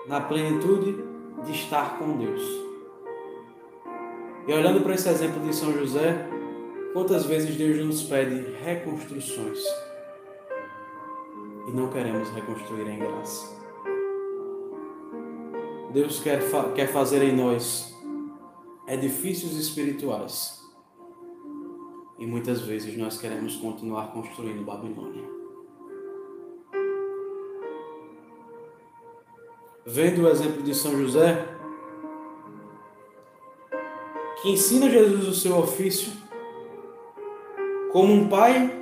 Na 0.07 0.19
plenitude 0.19 0.97
de 1.45 1.51
estar 1.51 1.97
com 1.97 2.17
Deus. 2.17 2.70
E 4.47 4.53
olhando 4.53 4.81
para 4.81 4.95
esse 4.95 5.07
exemplo 5.07 5.41
de 5.41 5.55
São 5.55 5.71
José, 5.71 6.27
quantas 6.93 7.25
vezes 7.25 7.55
Deus 7.55 7.85
nos 7.85 8.03
pede 8.03 8.51
reconstruções 8.63 9.59
e 11.67 11.71
não 11.71 11.89
queremos 11.89 12.29
reconstruir 12.29 12.87
em 12.87 12.99
graça. 12.99 13.61
Deus 15.93 16.19
quer, 16.19 16.41
quer 16.73 16.87
fazer 16.87 17.21
em 17.21 17.35
nós 17.35 17.95
edifícios 18.87 19.57
espirituais 19.57 20.61
e 22.17 22.25
muitas 22.25 22.61
vezes 22.61 22.97
nós 22.97 23.17
queremos 23.17 23.55
continuar 23.57 24.11
construindo 24.11 24.65
Babilônia. 24.65 25.23
Vendo 29.85 30.23
o 30.23 30.29
exemplo 30.29 30.61
de 30.61 30.73
São 30.73 30.95
José, 30.97 31.47
que 34.41 34.49
ensina 34.49 34.89
Jesus 34.89 35.27
o 35.27 35.33
seu 35.33 35.57
ofício, 35.57 36.11
como 37.91 38.11
um 38.11 38.27
pai 38.27 38.79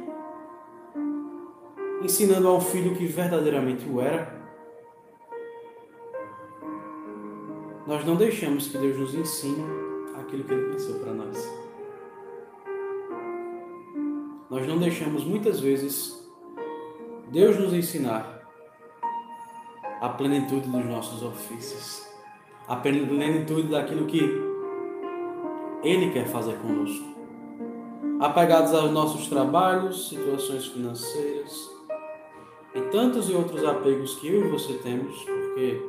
ensinando 2.02 2.48
ao 2.48 2.62
filho 2.62 2.96
que 2.96 3.06
verdadeiramente 3.06 3.86
o 3.90 4.00
era, 4.00 4.40
nós 7.86 8.06
não 8.06 8.16
deixamos 8.16 8.68
que 8.68 8.78
Deus 8.78 8.98
nos 8.98 9.14
ensine 9.14 9.66
aquilo 10.18 10.46
que 10.46 10.54
Ele 10.54 10.72
pensou 10.72 11.00
para 11.00 11.14
nós. 11.14 11.60
Nós 14.50 14.66
não 14.66 14.78
deixamos 14.78 15.26
muitas 15.26 15.60
vezes 15.60 16.26
Deus 17.28 17.60
nos 17.60 17.74
ensinar 17.74 18.48
a 20.00 20.10
plenitude 20.10 20.70
dos 20.70 20.86
nossos 20.86 21.22
ofícios, 21.22 22.08
a 22.68 22.78
plenitude 22.78 23.68
daquilo 23.68 24.06
que 24.06 24.49
Ele 25.82 26.12
quer 26.12 26.28
fazer 26.28 26.58
conosco. 26.58 27.08
Apegados 28.20 28.74
aos 28.74 28.92
nossos 28.92 29.28
trabalhos, 29.28 30.10
situações 30.10 30.68
financeiras 30.68 31.72
e 32.76 32.82
tantos 32.92 33.30
e 33.30 33.34
outros 33.34 33.64
apegos 33.64 34.16
que 34.16 34.28
eu 34.28 34.46
e 34.46 34.50
você 34.50 34.74
temos, 34.74 35.24
porque 35.24 35.82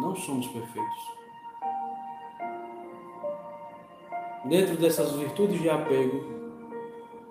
não 0.00 0.14
somos 0.16 0.46
perfeitos. 0.48 1.14
Dentro 4.44 4.76
dessas 4.76 5.12
virtudes 5.12 5.62
de 5.62 5.70
apego, 5.70 6.24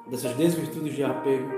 dessas 0.08 0.36
desvirtudes 0.36 0.96
de 0.96 1.04
apego, 1.04 1.52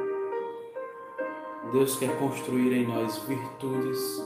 Deus 1.72 1.96
quer 1.98 2.18
construir 2.20 2.74
em 2.74 2.88
nós 2.88 3.20
virtudes 3.20 4.24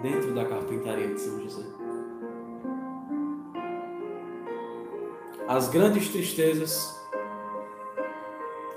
dentro 0.00 0.32
da 0.32 0.44
carpintaria 0.44 1.08
de 1.08 1.20
São 1.20 1.40
José. 1.40 1.83
As 5.46 5.68
grandes 5.68 6.08
tristezas 6.08 6.98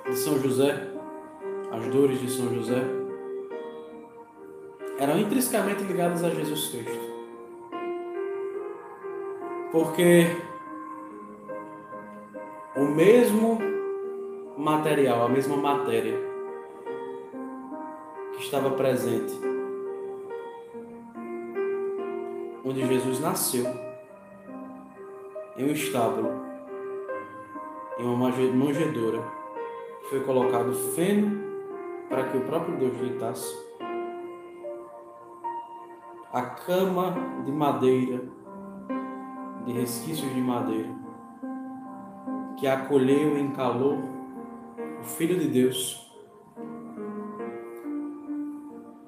de 0.05 0.17
São 0.17 0.37
José, 0.37 0.91
as 1.71 1.87
dores 1.87 2.19
de 2.19 2.29
São 2.29 2.53
José, 2.53 2.83
eram 4.99 5.17
intrinsecamente 5.17 5.83
ligadas 5.83 6.25
a 6.25 6.29
Jesus 6.29 6.69
Cristo. 6.69 7.07
Porque 9.71 10.25
o 12.75 12.83
mesmo 12.83 13.59
material, 14.57 15.25
a 15.25 15.29
mesma 15.29 15.55
matéria 15.55 16.19
que 18.33 18.43
estava 18.43 18.71
presente 18.71 19.33
onde 22.65 22.85
Jesus 22.85 23.21
nasceu, 23.21 23.65
em 25.57 25.63
um 25.63 25.71
estábulo, 25.71 26.46
em 27.99 28.05
uma 28.05 28.29
manjedoura, 28.29 29.23
foi 30.09 30.21
colocado 30.21 30.73
feno 30.73 31.47
para 32.09 32.29
que 32.29 32.37
o 32.37 32.41
próprio 32.41 32.77
Deus 32.77 32.97
deitasse. 32.97 33.67
A 36.31 36.41
cama 36.41 37.15
de 37.45 37.51
madeira, 37.51 38.23
de 39.65 39.73
resquícios 39.73 40.33
de 40.33 40.41
madeira, 40.41 40.89
que 42.57 42.67
acolheu 42.67 43.37
em 43.37 43.51
calor 43.51 43.97
o 44.99 45.03
Filho 45.03 45.39
de 45.39 45.47
Deus, 45.47 46.07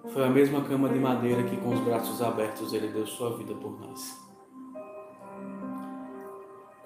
foi 0.07 0.25
a 0.25 0.29
mesma 0.29 0.61
cama 0.61 0.89
de 0.89 0.99
madeira 0.99 1.43
que, 1.43 1.57
com 1.57 1.69
os 1.73 1.79
braços 1.81 2.21
abertos, 2.21 2.73
ele 2.73 2.87
deu 2.87 3.05
sua 3.05 3.37
vida 3.37 3.53
por 3.53 3.79
nós. 3.79 4.28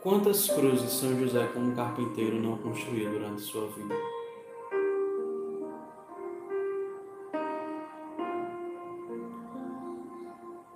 Quantas 0.03 0.49
cruzes 0.49 0.91
São 0.91 1.17
José, 1.17 1.47
como 1.53 1.73
carpinteiro, 1.73 2.35
não 2.35 2.57
construiu 2.57 3.09
durante 3.09 3.39
sua 3.39 3.67
vida? 3.67 3.95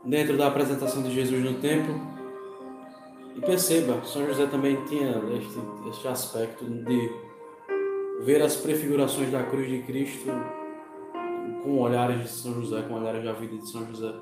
Dentro 0.05 0.37
da 0.37 0.47
apresentação 0.47 1.03
de 1.03 1.11
Jesus 1.11 1.43
no 1.43 1.55
templo, 1.55 1.93
e 3.35 3.41
perceba, 3.41 4.01
São 4.05 4.25
José 4.25 4.45
também 4.45 4.81
tinha 4.85 5.21
este, 5.37 5.59
este 5.89 6.07
aspecto 6.07 6.63
de 6.63 7.11
ver 8.21 8.41
as 8.41 8.55
prefigurações 8.55 9.29
da 9.29 9.43
cruz 9.43 9.67
de 9.67 9.81
Cristo 9.81 10.31
com 11.63 11.79
olhares 11.79 12.21
de 12.21 12.29
São 12.29 12.53
José, 12.53 12.81
com 12.83 12.93
olhares 12.93 13.25
da 13.25 13.33
vida 13.33 13.57
de 13.57 13.69
São 13.69 13.85
José. 13.87 14.13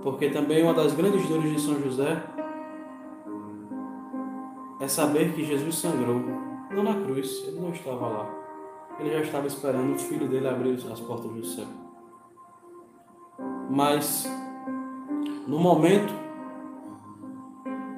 Porque 0.00 0.30
também 0.30 0.62
uma 0.62 0.74
das 0.74 0.94
grandes 0.94 1.28
dores 1.28 1.52
de 1.52 1.60
São 1.60 1.82
José 1.82 2.22
saber 4.92 5.32
que 5.32 5.44
Jesus 5.44 5.76
sangrou, 5.76 6.20
não 6.70 6.82
na 6.82 7.02
cruz, 7.02 7.44
ele 7.46 7.60
não 7.60 7.70
estava 7.70 8.06
lá. 8.06 8.30
Ele 8.98 9.10
já 9.10 9.20
estava 9.20 9.46
esperando 9.46 9.94
o 9.94 9.98
filho 9.98 10.28
dele 10.28 10.46
abrir 10.46 10.74
as 10.74 11.00
portas 11.00 11.30
do 11.30 11.44
céu. 11.44 11.66
Mas 13.70 14.28
no 15.46 15.58
momento 15.58 16.12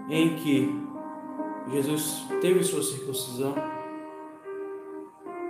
em 0.09 0.37
que 0.37 0.85
Jesus 1.73 2.27
teve 2.41 2.63
sua 2.63 2.83
circuncisão, 2.83 3.55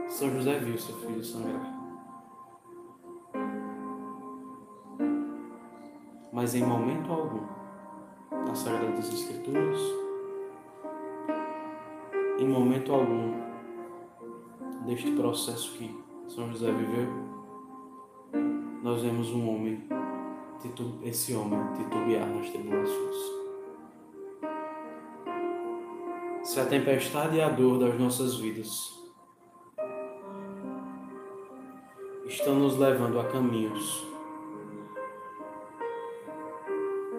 São 0.08 0.30
José 0.30 0.58
viu 0.60 0.78
seu 0.78 0.94
filho 0.96 1.22
sangrar. 1.22 1.74
Mas 6.32 6.54
em 6.54 6.64
momento 6.64 7.12
algum, 7.12 7.42
nas 8.48 8.58
Sagradas 8.58 9.12
Escrituras, 9.12 10.03
em 12.38 12.48
momento 12.48 12.92
algum 12.92 13.32
deste 14.84 15.10
processo 15.12 15.72
que 15.78 16.04
São 16.26 16.50
José 16.50 16.70
viveu, 16.72 17.08
nós 18.82 19.02
vemos 19.02 19.30
um 19.30 19.48
homem, 19.48 19.88
esse 21.02 21.34
homem 21.34 21.58
titubear 21.74 22.26
nas 22.26 22.50
tribulações. 22.50 23.16
Se 26.42 26.60
a 26.60 26.66
tempestade 26.66 27.36
e 27.36 27.40
a 27.40 27.48
dor 27.48 27.78
das 27.78 27.98
nossas 27.98 28.36
vidas 28.36 28.92
estão 32.26 32.56
nos 32.56 32.76
levando 32.76 33.18
a 33.20 33.24
caminhos 33.24 34.06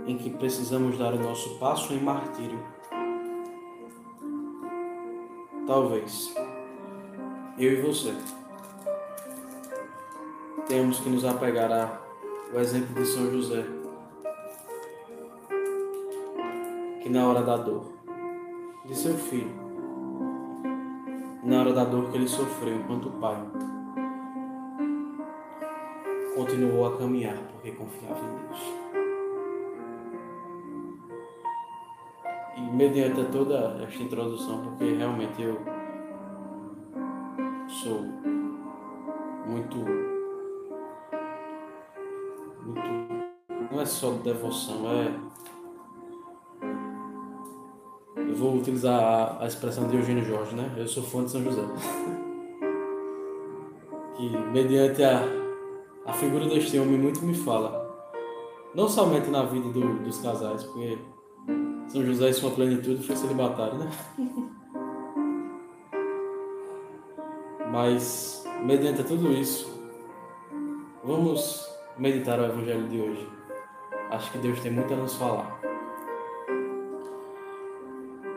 em 0.05 0.17
que 0.17 0.29
precisamos 0.29 0.97
dar 0.97 1.13
o 1.13 1.19
nosso 1.19 1.57
passo 1.57 1.93
em 1.93 1.99
martírio, 1.99 2.74
talvez. 5.65 6.33
Eu 7.57 7.73
e 7.73 7.81
você. 7.81 8.13
Temos 10.67 10.99
que 10.99 11.09
nos 11.09 11.25
apegar 11.25 12.01
ao 12.53 12.59
exemplo 12.59 12.93
de 12.95 13.05
São 13.05 13.31
José, 13.31 13.65
que 17.01 17.09
na 17.09 17.27
hora 17.27 17.43
da 17.43 17.57
dor 17.57 17.85
de 18.85 18.95
seu 18.95 19.15
filho, 19.15 19.53
na 21.43 21.61
hora 21.61 21.73
da 21.73 21.83
dor 21.83 22.09
que 22.09 22.17
ele 22.17 22.27
sofreu 22.27 22.75
enquanto 22.75 23.09
pai, 23.19 23.37
continuou 26.35 26.87
a 26.87 26.97
caminhar 26.97 27.37
porque 27.37 27.71
confiava 27.71 28.19
em 28.19 28.47
Deus. 28.47 28.84
Mediante 32.75 33.23
toda 33.31 33.81
esta 33.81 34.03
introdução, 34.03 34.61
porque 34.63 34.95
realmente 34.95 35.41
eu 35.41 35.57
sou 37.69 38.01
muito, 39.47 39.77
muito, 42.65 43.71
não 43.71 43.79
é 43.81 43.85
só 43.85 44.11
devoção, 44.11 44.91
é 44.91 45.35
eu 48.17 48.35
vou 48.35 48.57
utilizar 48.57 49.01
a, 49.01 49.43
a, 49.43 49.47
expressão 49.47 49.87
de 49.87 49.95
Eugênio 49.95 50.25
Jorge, 50.25 50.55
né? 50.55 50.73
Eu 50.75 50.87
sou 50.87 51.03
fã 51.03 51.23
de 51.23 51.31
São 51.31 51.41
José. 51.41 51.61
que 54.17 54.29
mediante 54.51 55.01
a, 55.03 55.23
a 56.05 56.11
figura 56.11 56.45
deste 56.47 56.77
homem 56.77 56.97
muito 56.97 57.23
me 57.23 57.33
fala. 57.33 57.85
Não 58.73 58.89
somente 58.89 59.29
na 59.29 59.43
vida 59.43 59.69
do, 59.69 59.99
dos 59.99 60.17
casais, 60.19 60.63
porque 60.65 60.97
São 61.87 62.05
José 62.05 62.29
em 62.29 62.33
sua 62.33 62.51
plenitude 62.51 63.03
foi 63.03 63.15
celibatário, 63.15 63.77
né? 63.77 63.89
Mas, 67.71 68.45
mediante 68.63 69.03
tudo 69.03 69.31
isso, 69.33 69.69
vamos 71.03 71.67
meditar 71.97 72.39
o 72.39 72.45
Evangelho 72.45 72.87
de 72.87 72.99
hoje. 72.99 73.29
Acho 74.11 74.31
que 74.31 74.37
Deus 74.37 74.59
tem 74.61 74.71
muito 74.71 74.93
a 74.93 74.97
nos 74.97 75.15
falar. 75.15 75.59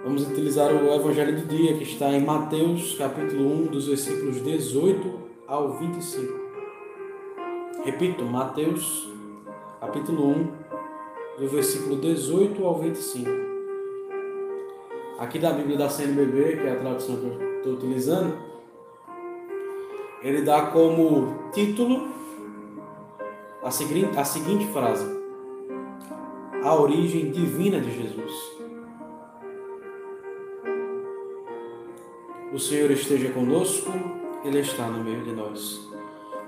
Vamos 0.05 0.27
utilizar 0.27 0.73
o 0.73 0.95
Evangelho 0.95 1.41
do 1.41 1.47
dia 1.47 1.77
que 1.77 1.83
está 1.83 2.11
em 2.11 2.25
Mateus, 2.25 2.95
capítulo 2.97 3.65
1, 3.65 3.67
dos 3.67 3.89
versículos 3.89 4.43
18 4.43 5.21
ao 5.47 5.79
25. 5.79 6.33
Repito, 7.85 8.25
Mateus, 8.25 9.09
capítulo 9.81 10.31
1, 10.31 10.68
do 11.39 11.49
versículo 11.49 11.97
18 11.97 12.65
ao 12.65 12.79
25. 12.79 13.31
Aqui 15.19 15.39
da 15.39 15.53
Bíblia 15.53 15.79
da 15.79 15.89
CNBB, 15.89 16.57
que 16.57 16.67
é 16.67 16.73
a 16.73 16.81
tradução 16.81 17.17
que 17.17 17.27
eu 17.27 17.57
estou 17.59 17.73
utilizando, 17.75 18.37
ele 20.23 20.43
dá 20.43 20.67
como 20.67 21.51
título 21.53 22.09
a 23.63 23.71
seguinte, 23.71 24.19
a 24.19 24.25
seguinte 24.25 24.67
frase: 24.73 25.07
A 26.63 26.75
origem 26.75 27.31
divina 27.31 27.81
de 27.81 27.95
Jesus. 27.95 28.59
O 32.53 32.59
Senhor 32.59 32.91
esteja 32.91 33.31
conosco, 33.31 33.93
Ele 34.43 34.61
está 34.61 34.89
no 34.89 35.05
meio 35.05 35.23
de 35.23 35.33
nós. 35.33 35.87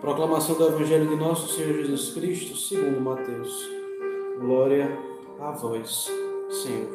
Proclamação 0.00 0.56
do 0.56 0.66
Evangelho 0.66 1.06
de 1.06 1.16
nosso 1.16 1.54
Senhor 1.54 1.74
Jesus 1.74 2.14
Cristo, 2.14 2.56
segundo 2.56 3.00
Mateus. 3.00 3.79
Glória 4.40 4.90
a 5.38 5.50
vós, 5.50 6.10
Senhor. 6.48 6.88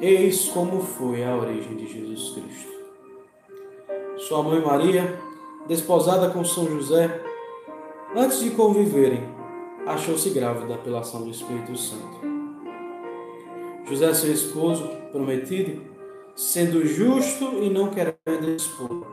Eis 0.00 0.48
como 0.50 0.80
foi 0.80 1.24
a 1.24 1.36
origem 1.36 1.74
de 1.74 1.88
Jesus 1.88 2.30
Cristo. 2.30 2.72
Sua 4.18 4.44
mãe 4.44 4.60
Maria, 4.60 5.18
desposada 5.66 6.30
com 6.30 6.44
São 6.44 6.66
José, 6.66 7.20
antes 8.14 8.38
de 8.38 8.50
conviverem, 8.50 9.24
achou-se 9.86 10.30
grávida 10.30 10.78
pela 10.78 11.00
ação 11.00 11.22
do 11.22 11.30
Espírito 11.30 11.76
Santo. 11.76 12.20
José, 13.88 14.14
seu 14.14 14.32
esposo 14.32 14.88
prometido, 15.10 15.82
sendo 16.36 16.86
justo 16.86 17.44
e 17.60 17.68
não 17.68 17.88
querendo 17.88 18.50
expor, 18.54 19.04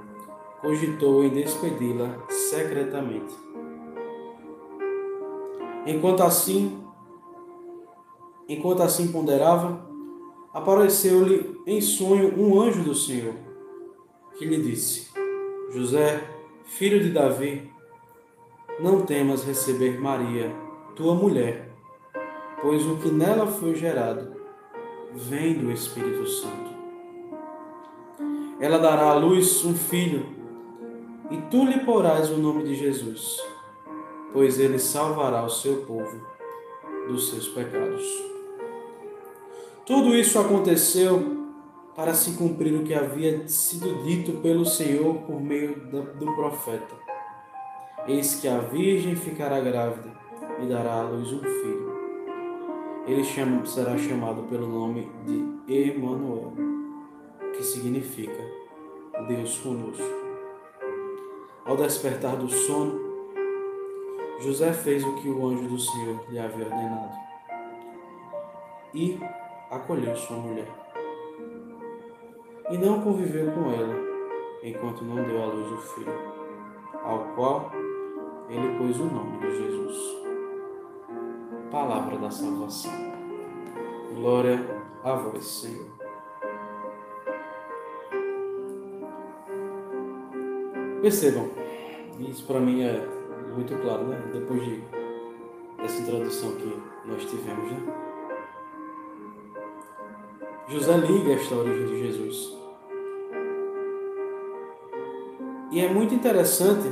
cogitou 0.62 1.24
em 1.24 1.30
despedi-la 1.30 2.16
secretamente. 2.30 3.49
Enquanto 5.86 6.24
assim, 6.24 6.84
enquanto 8.48 8.84
assim 8.84 9.12
ponderava, 9.12 9.88
apareceu-lhe 10.54 11.60
em 11.66 11.82
sonho 11.82 12.34
um 12.38 12.60
anjo 12.62 12.84
do 12.84 12.96
Senhor, 12.96 13.36
que 14.38 14.46
lhe 14.46 14.62
disse: 14.62 15.10
José, 15.72 16.24
filho 16.66 17.02
de 17.02 17.12
Davi, 17.12 17.72
não 18.80 19.02
temas 19.02 19.44
receber 19.44 20.00
Maria, 20.00 20.54
tua 20.96 21.16
mulher, 21.16 21.70
pois 22.62 22.86
o 22.86 22.98
que 22.98 23.10
nela 23.10 23.48
foi 23.48 23.76
gerado 23.76 24.34
vem 25.14 25.54
do 25.54 25.72
Espírito 25.72 26.28
Santo. 26.28 26.70
Ela 28.60 28.78
dará 28.78 29.12
à 29.12 29.14
luz 29.14 29.64
um 29.64 29.74
filho, 29.74 30.26
e 31.32 31.38
tu 31.50 31.66
lhe 31.66 31.80
porás 31.80 32.30
o 32.30 32.38
nome 32.38 32.64
de 32.64 32.76
Jesus, 32.76 33.38
pois 34.32 34.60
ele 34.60 34.80
salvará 34.80 35.44
o 35.44 35.50
seu 35.50 35.78
povo 35.86 36.20
dos 37.08 37.30
seus 37.30 37.48
pecados. 37.48 38.04
Tudo 39.86 40.16
isso 40.16 40.40
aconteceu 40.40 41.38
para 41.96 42.14
se 42.14 42.34
cumprir 42.34 42.74
o 42.80 42.84
que 42.84 42.94
havia 42.94 43.48
sido 43.48 44.04
dito 44.04 44.34
pelo 44.42 44.66
Senhor 44.66 45.16
por 45.24 45.42
meio 45.42 45.76
do 45.90 46.36
profeta. 46.36 46.96
Eis 48.08 48.36
que 48.36 48.48
a 48.48 48.60
virgem 48.60 49.16
ficará 49.16 49.60
grávida 49.60 50.12
e 50.62 50.66
dará 50.68 50.94
à 50.94 51.04
luz 51.04 51.34
um 51.34 51.42
filho 51.42 51.90
ele 53.12 53.24
será 53.66 53.98
chamado 53.98 54.44
pelo 54.44 54.68
nome 54.68 55.10
de 55.26 55.74
Emanuel, 55.74 56.54
que 57.56 57.64
significa 57.64 58.40
Deus 59.28 59.58
conosco. 59.58 60.04
Ao 61.66 61.76
despertar 61.76 62.36
do 62.36 62.48
sono, 62.48 63.09
José 64.40 64.72
fez 64.72 65.04
o 65.04 65.16
que 65.16 65.30
o 65.30 65.48
anjo 65.48 65.68
do 65.68 65.80
Senhor 65.80 66.24
lhe 66.30 66.40
havia 66.40 66.66
ordenado 66.66 67.18
e 68.94 69.20
acolheu 69.70 70.16
sua 70.16 70.38
mulher. 70.38 70.68
E 72.72 72.78
não 72.78 73.02
conviveu 73.02 73.52
com 73.52 73.72
ela 73.72 73.96
enquanto 74.64 75.04
não 75.04 75.24
deu 75.24 75.42
à 75.44 75.46
luz 75.48 75.72
o 75.72 75.78
filho, 75.78 76.14
ao 77.04 77.20
qual 77.36 77.72
ele 78.50 78.78
pôs 78.78 79.00
o 79.00 79.06
nome 79.06 79.40
de 79.40 79.58
Jesus 79.58 80.20
palavra 81.72 82.18
da 82.18 82.32
salvação. 82.32 82.92
Glória 84.16 84.60
a 85.04 85.14
vós, 85.14 85.46
Senhor. 85.46 85.88
Percebam, 91.02 91.50
isso 92.20 92.46
para 92.46 92.60
mim 92.60 92.82
é 92.82 93.19
muito 93.60 93.76
claro, 93.82 94.08
né? 94.08 94.22
Depois 94.34 94.62
de 94.62 94.82
dessa 95.78 96.02
introdução 96.02 96.52
que 96.56 96.82
nós 97.06 97.24
tivemos, 97.26 97.72
né? 97.72 97.80
José 100.68 100.98
liga 100.98 101.34
esta 101.34 101.56
origem 101.56 101.86
de 101.86 102.00
Jesus. 102.00 102.58
E 105.72 105.80
é 105.82 105.90
muito 105.90 106.14
interessante 106.14 106.88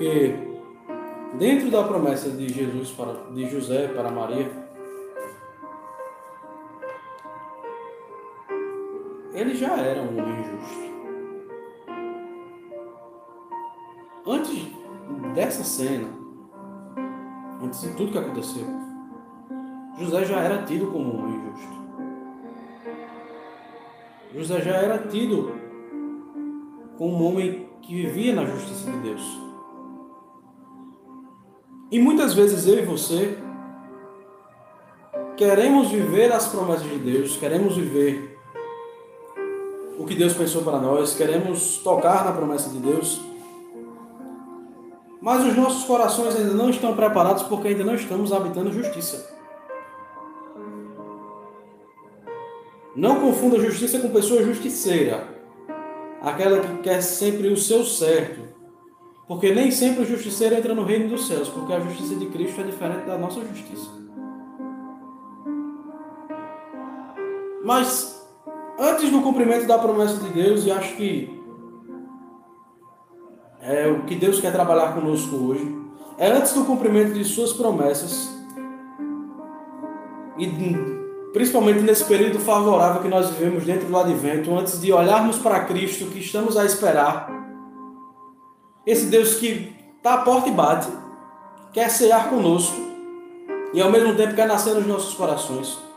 Porque 0.00 0.34
dentro 1.34 1.70
da 1.70 1.82
promessa 1.84 2.30
de 2.30 2.48
Jesus 2.48 2.90
para 2.92 3.12
de 3.32 3.50
José 3.50 3.88
para 3.88 4.10
Maria, 4.10 4.50
ele 9.34 9.54
já 9.54 9.76
era 9.76 10.00
um 10.00 10.19
dessa 15.60 15.64
cena, 15.64 16.08
antes 17.62 17.80
de 17.82 17.90
tudo 17.90 18.12
que 18.12 18.18
aconteceu, 18.18 18.64
José 19.98 20.24
já 20.24 20.40
era 20.40 20.62
tido 20.62 20.86
como 20.86 21.12
um 21.12 21.18
homem 21.18 21.40
justo. 21.50 21.80
José 24.34 24.60
já 24.62 24.76
era 24.76 24.98
tido 25.08 25.52
como 26.96 27.14
um 27.14 27.26
homem 27.26 27.68
que 27.82 27.94
vivia 27.94 28.34
na 28.34 28.46
justiça 28.46 28.90
de 28.90 28.98
Deus. 29.00 29.40
E 31.90 31.98
muitas 31.98 32.32
vezes 32.32 32.66
eu 32.66 32.78
e 32.78 32.86
você 32.86 33.36
queremos 35.36 35.90
viver 35.90 36.32
as 36.32 36.48
promessas 36.48 36.88
de 36.88 36.98
Deus, 36.98 37.36
queremos 37.36 37.76
viver 37.76 38.38
o 39.98 40.06
que 40.06 40.14
Deus 40.14 40.32
pensou 40.32 40.62
para 40.62 40.78
nós, 40.78 41.14
queremos 41.14 41.78
tocar 41.78 42.24
na 42.24 42.32
promessa 42.32 42.70
de 42.70 42.78
Deus, 42.78 43.29
mas 45.30 45.46
os 45.46 45.54
nossos 45.54 45.84
corações 45.84 46.34
ainda 46.34 46.54
não 46.54 46.70
estão 46.70 46.92
preparados 46.92 47.44
porque 47.44 47.68
ainda 47.68 47.84
não 47.84 47.94
estamos 47.94 48.32
habitando 48.32 48.72
justiça. 48.72 49.32
Não 52.96 53.20
confunda 53.20 53.60
justiça 53.60 54.00
com 54.00 54.08
pessoa 54.08 54.42
justiceira, 54.42 55.28
aquela 56.20 56.58
que 56.58 56.78
quer 56.78 57.00
sempre 57.00 57.46
o 57.46 57.56
seu 57.56 57.84
certo, 57.84 58.40
porque 59.28 59.54
nem 59.54 59.70
sempre 59.70 60.02
o 60.02 60.04
justiceiro 60.04 60.56
entra 60.56 60.74
no 60.74 60.82
reino 60.82 61.08
dos 61.08 61.28
céus, 61.28 61.48
porque 61.48 61.74
a 61.74 61.78
justiça 61.78 62.16
de 62.16 62.26
Cristo 62.26 62.62
é 62.62 62.64
diferente 62.64 63.06
da 63.06 63.16
nossa 63.16 63.40
justiça. 63.40 63.88
Mas 67.64 68.28
antes 68.76 69.08
do 69.10 69.22
cumprimento 69.22 69.68
da 69.68 69.78
promessa 69.78 70.16
de 70.16 70.28
Deus, 70.30 70.66
e 70.66 70.72
acho 70.72 70.96
que 70.96 71.39
é 73.62 73.86
o 73.88 74.02
que 74.04 74.14
Deus 74.14 74.40
quer 74.40 74.52
trabalhar 74.52 74.94
conosco 74.94 75.36
hoje, 75.36 75.78
é 76.18 76.30
antes 76.30 76.52
do 76.52 76.64
cumprimento 76.64 77.12
de 77.12 77.24
suas 77.24 77.52
promessas 77.52 78.28
e 80.38 80.48
principalmente 81.32 81.80
nesse 81.80 82.04
período 82.04 82.38
favorável 82.38 83.02
que 83.02 83.08
nós 83.08 83.30
vivemos 83.30 83.64
dentro 83.64 83.86
do 83.86 83.96
advento, 83.96 84.52
antes 84.56 84.80
de 84.80 84.92
olharmos 84.92 85.38
para 85.38 85.64
Cristo 85.64 86.06
que 86.06 86.18
estamos 86.18 86.56
a 86.56 86.64
esperar, 86.64 87.30
esse 88.86 89.06
Deus 89.06 89.34
que 89.34 89.76
está 89.96 90.14
à 90.14 90.18
porta 90.18 90.48
e 90.48 90.52
bate, 90.52 90.88
quer 91.72 91.90
cear 91.90 92.30
conosco 92.30 92.76
e 93.72 93.80
ao 93.80 93.90
mesmo 93.90 94.14
tempo 94.14 94.34
quer 94.34 94.48
nascer 94.48 94.74
nos 94.74 94.86
nossos 94.86 95.14
corações. 95.14 95.89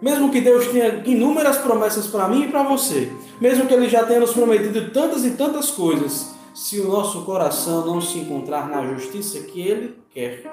Mesmo 0.00 0.30
que 0.30 0.40
Deus 0.40 0.68
tenha 0.68 1.02
inúmeras 1.04 1.58
promessas 1.58 2.06
para 2.06 2.28
mim 2.28 2.44
e 2.44 2.48
para 2.48 2.62
você, 2.62 3.12
mesmo 3.40 3.66
que 3.66 3.74
Ele 3.74 3.88
já 3.88 4.04
tenha 4.04 4.20
nos 4.20 4.32
prometido 4.32 4.90
tantas 4.90 5.24
e 5.24 5.32
tantas 5.32 5.70
coisas, 5.70 6.34
se 6.54 6.80
o 6.80 6.88
nosso 6.88 7.24
coração 7.24 7.84
não 7.84 8.00
se 8.00 8.18
encontrar 8.18 8.68
na 8.68 8.86
justiça 8.94 9.40
que 9.40 9.60
Ele 9.60 9.96
quer, 10.10 10.44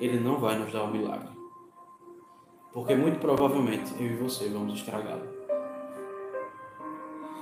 Ele 0.00 0.18
não 0.18 0.38
vai 0.38 0.58
nos 0.58 0.72
dar 0.72 0.82
o 0.82 0.86
um 0.86 0.92
milagre. 0.92 1.28
Porque 2.72 2.94
muito 2.94 3.18
provavelmente 3.20 3.92
eu 3.98 4.06
e 4.06 4.16
você 4.16 4.48
vamos 4.48 4.74
estragá-lo. 4.74 5.36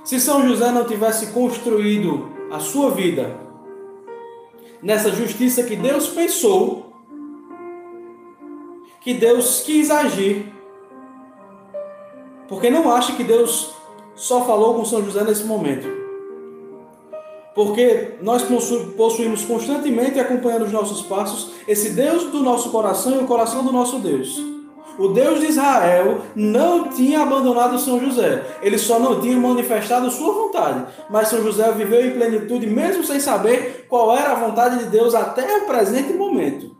Se 0.03 0.19
São 0.19 0.47
José 0.47 0.71
não 0.71 0.85
tivesse 0.85 1.33
construído 1.33 2.29
a 2.51 2.59
sua 2.59 2.91
vida 2.91 3.35
nessa 4.81 5.11
justiça 5.11 5.63
que 5.63 5.75
Deus 5.75 6.07
pensou, 6.09 6.84
que 9.05 9.13
Deus 9.13 9.61
quis 9.61 9.91
agir. 9.91 10.51
Porque 12.47 12.71
não 12.71 12.91
acha 12.91 13.13
que 13.13 13.23
Deus 13.23 13.71
só 14.15 14.43
falou 14.45 14.73
com 14.73 14.83
São 14.83 15.05
José 15.05 15.23
nesse 15.23 15.43
momento. 15.43 15.87
Porque 17.53 18.15
nós 18.19 18.43
possuímos 18.97 19.45
constantemente, 19.45 20.19
acompanhando 20.19 20.65
os 20.65 20.71
nossos 20.71 21.03
passos, 21.03 21.51
esse 21.67 21.91
Deus 21.91 22.23
do 22.31 22.39
nosso 22.39 22.71
coração 22.71 23.13
e 23.15 23.23
o 23.23 23.27
coração 23.27 23.63
do 23.63 23.71
nosso 23.71 23.99
Deus. 23.99 24.41
O 24.97 25.09
Deus 25.09 25.39
de 25.39 25.47
Israel 25.47 26.21
não 26.35 26.89
tinha 26.89 27.21
abandonado 27.21 27.77
São 27.77 27.99
José, 27.99 28.43
ele 28.63 28.77
só 28.77 28.97
não 28.97 29.21
tinha 29.21 29.37
manifestado 29.37 30.09
sua 30.09 30.33
vontade. 30.33 30.83
Mas 31.11 31.27
São 31.27 31.43
José 31.43 31.71
viveu 31.73 32.07
em 32.07 32.11
plenitude, 32.11 32.65
mesmo 32.65 33.03
sem 33.03 33.19
saber 33.19 33.85
qual 33.87 34.17
era 34.17 34.31
a 34.31 34.35
vontade 34.35 34.79
de 34.79 34.85
Deus 34.85 35.13
até 35.13 35.57
o 35.57 35.67
presente 35.67 36.11
momento. 36.13 36.74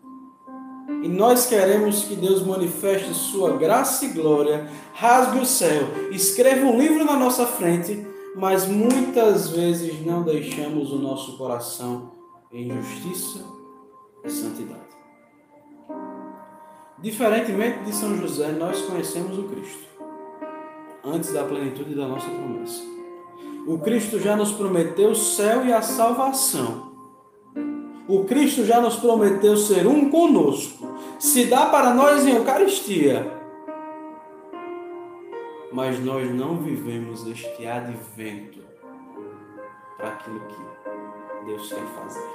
E 1.05 1.07
nós 1.07 1.45
queremos 1.45 2.05
que 2.05 2.15
Deus 2.15 2.41
manifeste 2.41 3.13
sua 3.13 3.55
graça 3.57 4.05
e 4.05 4.07
glória, 4.07 4.67
rasgue 4.91 5.37
o 5.37 5.45
céu, 5.45 5.83
escreva 6.11 6.65
um 6.65 6.79
livro 6.79 7.05
na 7.05 7.15
nossa 7.15 7.45
frente, 7.45 8.07
mas 8.35 8.67
muitas 8.67 9.51
vezes 9.51 10.03
não 10.03 10.23
deixamos 10.23 10.91
o 10.91 10.97
nosso 10.97 11.37
coração 11.37 12.13
em 12.51 12.71
justiça 12.71 13.45
e 14.23 14.31
santidade. 14.31 14.81
Diferentemente 16.97 17.83
de 17.83 17.93
São 17.93 18.17
José, 18.17 18.51
nós 18.53 18.81
conhecemos 18.81 19.37
o 19.37 19.43
Cristo 19.43 19.85
antes 21.03 21.31
da 21.31 21.43
plenitude 21.43 21.93
da 21.93 22.07
nossa 22.07 22.27
promessa. 22.27 22.81
O 23.67 23.77
Cristo 23.77 24.19
já 24.19 24.35
nos 24.35 24.53
prometeu 24.53 25.11
o 25.11 25.15
céu 25.15 25.67
e 25.67 25.71
a 25.71 25.83
salvação. 25.83 26.95
O 28.07 28.23
Cristo 28.23 28.63
já 28.63 28.79
nos 28.79 28.95
prometeu 28.95 29.55
ser 29.57 29.87
um 29.87 30.09
conosco. 30.09 30.94
Se 31.25 31.47
dá 31.47 31.65
para 31.65 31.91
nós 31.91 32.25
em 32.25 32.35
Eucaristia. 32.35 33.29
Mas 35.73 35.99
nós 35.99 36.29
não 36.33 36.57
vivemos 36.57 37.25
este 37.25 37.65
advento 37.65 38.59
para 39.97 40.09
aquilo 40.09 40.39
que 40.41 41.45
Deus 41.47 41.67
quer 41.67 41.83
fazer. 41.83 42.29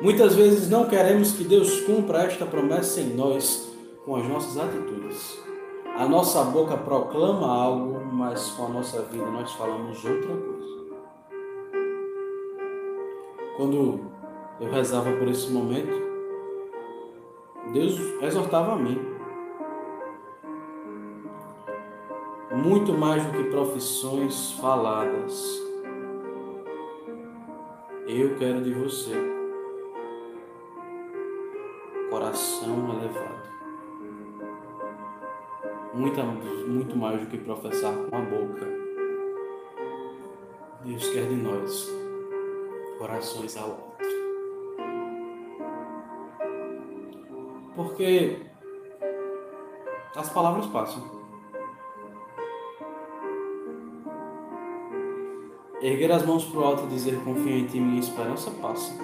Muitas 0.00 0.34
vezes 0.34 0.70
não 0.70 0.88
queremos 0.88 1.32
que 1.32 1.44
Deus 1.44 1.82
cumpra 1.82 2.22
esta 2.22 2.46
promessa 2.46 3.02
em 3.02 3.14
nós 3.14 3.70
com 4.06 4.16
as 4.16 4.26
nossas 4.26 4.56
atitudes. 4.56 5.38
A 5.94 6.08
nossa 6.08 6.42
boca 6.44 6.74
proclama 6.74 7.46
algo, 7.46 8.02
mas 8.12 8.48
com 8.52 8.64
a 8.64 8.68
nossa 8.70 9.02
vida 9.02 9.26
nós 9.26 9.52
falamos 9.52 10.02
outra 10.04 10.36
coisa. 10.36 10.68
Quando 13.58 14.17
eu 14.60 14.70
rezava 14.70 15.12
por 15.12 15.28
esse 15.28 15.50
momento, 15.50 16.08
Deus 17.72 17.98
exortava 18.22 18.72
a 18.72 18.76
mim. 18.76 18.98
Muito 22.50 22.92
mais 22.92 23.24
do 23.24 23.32
que 23.32 23.50
profissões 23.50 24.52
faladas, 24.52 25.62
eu 28.06 28.36
quero 28.36 28.62
de 28.62 28.72
você 28.72 29.12
coração 32.10 32.88
elevado. 32.94 33.48
Muito, 35.94 36.20
muito 36.68 36.96
mais 36.96 37.20
do 37.20 37.26
que 37.26 37.38
professar 37.38 37.94
com 37.94 38.16
a 38.16 38.20
boca. 38.20 38.66
Deus 40.84 41.08
quer 41.10 41.28
de 41.28 41.36
nós 41.36 41.88
corações 42.98 43.56
ao 43.56 43.87
Porque 47.78 48.36
as 50.16 50.28
palavras 50.30 50.66
passam. 50.66 51.00
Erguer 55.80 56.10
as 56.10 56.26
mãos 56.26 56.44
para 56.46 56.58
o 56.58 56.64
alto 56.64 56.86
e 56.86 56.88
dizer 56.88 57.22
confio 57.22 57.56
em 57.56 57.66
ti, 57.66 57.78
minha 57.78 58.00
esperança 58.00 58.50
passa. 58.60 58.98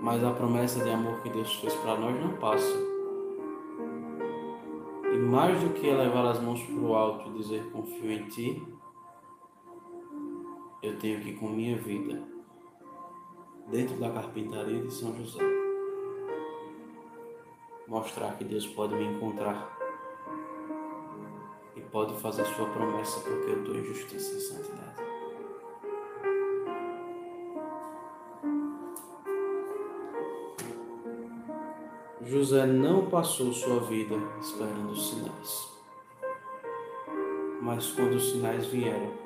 Mas 0.00 0.24
a 0.24 0.30
promessa 0.30 0.82
de 0.82 0.88
amor 0.88 1.20
que 1.20 1.28
Deus 1.28 1.54
fez 1.56 1.74
para 1.74 1.98
nós 1.98 2.18
não 2.18 2.32
passa. 2.38 2.74
E 5.12 5.18
mais 5.18 5.60
do 5.60 5.74
que 5.74 5.86
elevar 5.86 6.24
as 6.24 6.40
mãos 6.40 6.62
para 6.62 6.76
o 6.76 6.94
alto 6.94 7.28
e 7.28 7.42
dizer 7.42 7.70
confio 7.70 8.10
em 8.10 8.26
ti, 8.26 8.66
eu 10.82 10.98
tenho 10.98 11.20
que, 11.20 11.34
com 11.34 11.50
minha 11.50 11.76
vida, 11.76 12.35
dentro 13.68 13.96
da 13.96 14.10
carpintaria 14.10 14.82
de 14.82 14.92
São 14.92 15.14
José, 15.16 15.42
mostrar 17.86 18.36
que 18.36 18.44
Deus 18.44 18.66
pode 18.66 18.94
me 18.94 19.04
encontrar 19.04 19.76
e 21.74 21.80
pode 21.80 22.14
fazer 22.20 22.44
sua 22.46 22.66
promessa 22.70 23.20
porque 23.20 23.50
eu 23.50 23.58
estou 23.58 23.76
em 23.76 23.84
justiça 23.84 24.36
e 24.36 24.40
santidade. 24.40 25.06
José 32.22 32.66
não 32.66 33.08
passou 33.08 33.52
sua 33.52 33.80
vida 33.80 34.16
esperando 34.40 34.90
os 34.90 35.10
sinais. 35.10 35.76
Mas 37.62 37.92
quando 37.92 38.14
os 38.14 38.32
sinais 38.32 38.66
vieram, 38.66 39.25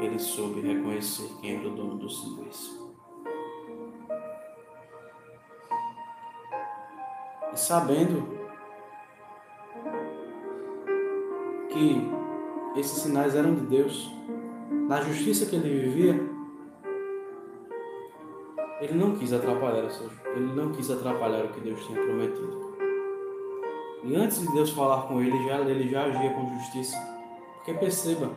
ele 0.00 0.18
soube 0.18 0.60
reconhecer 0.60 1.28
quem 1.40 1.58
era 1.58 1.68
o 1.68 1.74
dono 1.74 1.96
dos 1.96 2.20
sinais. 2.20 2.78
E 7.52 7.56
sabendo 7.58 8.36
que 11.70 12.80
esses 12.80 13.02
sinais 13.02 13.34
eram 13.34 13.54
de 13.54 13.62
Deus, 13.62 14.10
na 14.88 15.00
justiça 15.00 15.46
que 15.46 15.56
ele 15.56 15.80
vivia, 15.80 16.36
ele 18.80 18.94
não 18.94 19.16
quis 19.16 19.32
atrapalhar 19.32 19.88
ele 20.34 20.52
não 20.54 20.70
quis 20.72 20.90
atrapalhar 20.90 21.46
o 21.46 21.48
que 21.48 21.60
Deus 21.60 21.84
tinha 21.86 22.00
prometido. 22.00 22.76
E 24.04 24.14
antes 24.14 24.40
de 24.40 24.52
Deus 24.52 24.70
falar 24.70 25.08
com 25.08 25.20
ele, 25.20 25.48
já, 25.48 25.58
ele 25.60 25.88
já 25.88 26.04
agia 26.04 26.30
com 26.34 26.54
justiça. 26.58 26.96
Porque 27.56 27.72
perceba, 27.74 28.30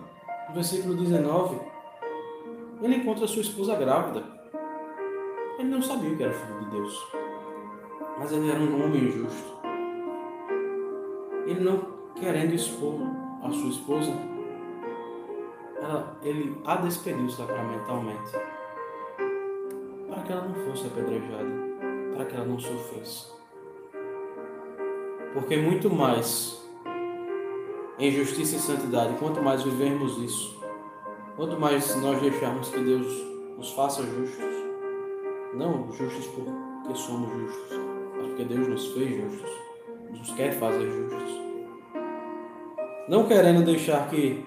no 0.49 0.55
versículo 0.55 0.95
19, 0.95 1.59
ele 2.81 2.95
encontra 2.95 3.27
sua 3.27 3.41
esposa 3.41 3.75
grávida. 3.75 4.23
Ele 5.59 5.69
não 5.69 5.81
sabia 5.81 6.15
que 6.15 6.23
era 6.23 6.33
filho 6.33 6.59
de 6.61 6.71
Deus. 6.71 7.07
Mas 8.17 8.31
ele 8.31 8.49
era 8.49 8.59
um 8.59 8.83
homem 8.83 9.11
justo. 9.11 9.59
Ele 11.45 11.59
não 11.59 11.99
querendo 12.15 12.53
expor 12.53 12.95
a 13.43 13.51
sua 13.51 13.69
esposa, 13.69 14.11
ela, 15.81 16.17
ele 16.21 16.59
a 16.65 16.75
despediu 16.77 17.29
sacramentalmente 17.29 18.31
para 20.09 20.23
que 20.23 20.31
ela 20.31 20.45
não 20.47 20.55
fosse 20.55 20.87
apedrejada, 20.87 21.49
para 22.15 22.25
que 22.25 22.35
ela 22.35 22.45
não 22.45 22.59
sofresse. 22.59 23.31
Porque 25.33 25.57
muito 25.57 25.89
mais 25.89 26.68
em 27.99 28.11
justiça 28.11 28.55
e 28.55 28.59
santidade, 28.59 29.17
quanto 29.19 29.41
mais 29.41 29.61
vivermos 29.61 30.17
isso, 30.19 30.57
quanto 31.35 31.59
mais 31.59 31.95
nós 31.97 32.21
deixarmos 32.21 32.69
que 32.69 32.79
Deus 32.79 33.05
nos 33.57 33.73
faça 33.73 34.01
justos, 34.03 34.55
não 35.53 35.91
justos 35.91 36.25
porque 36.27 36.95
somos 36.95 37.29
justos, 37.29 37.77
mas 38.15 38.27
porque 38.27 38.45
Deus 38.45 38.67
nos 38.69 38.87
fez 38.93 39.21
justos, 39.21 39.51
nos 40.11 40.31
quer 40.31 40.57
fazer 40.57 40.89
justos. 40.89 41.41
Não 43.09 43.27
querendo 43.27 43.65
deixar 43.65 44.09
que 44.09 44.45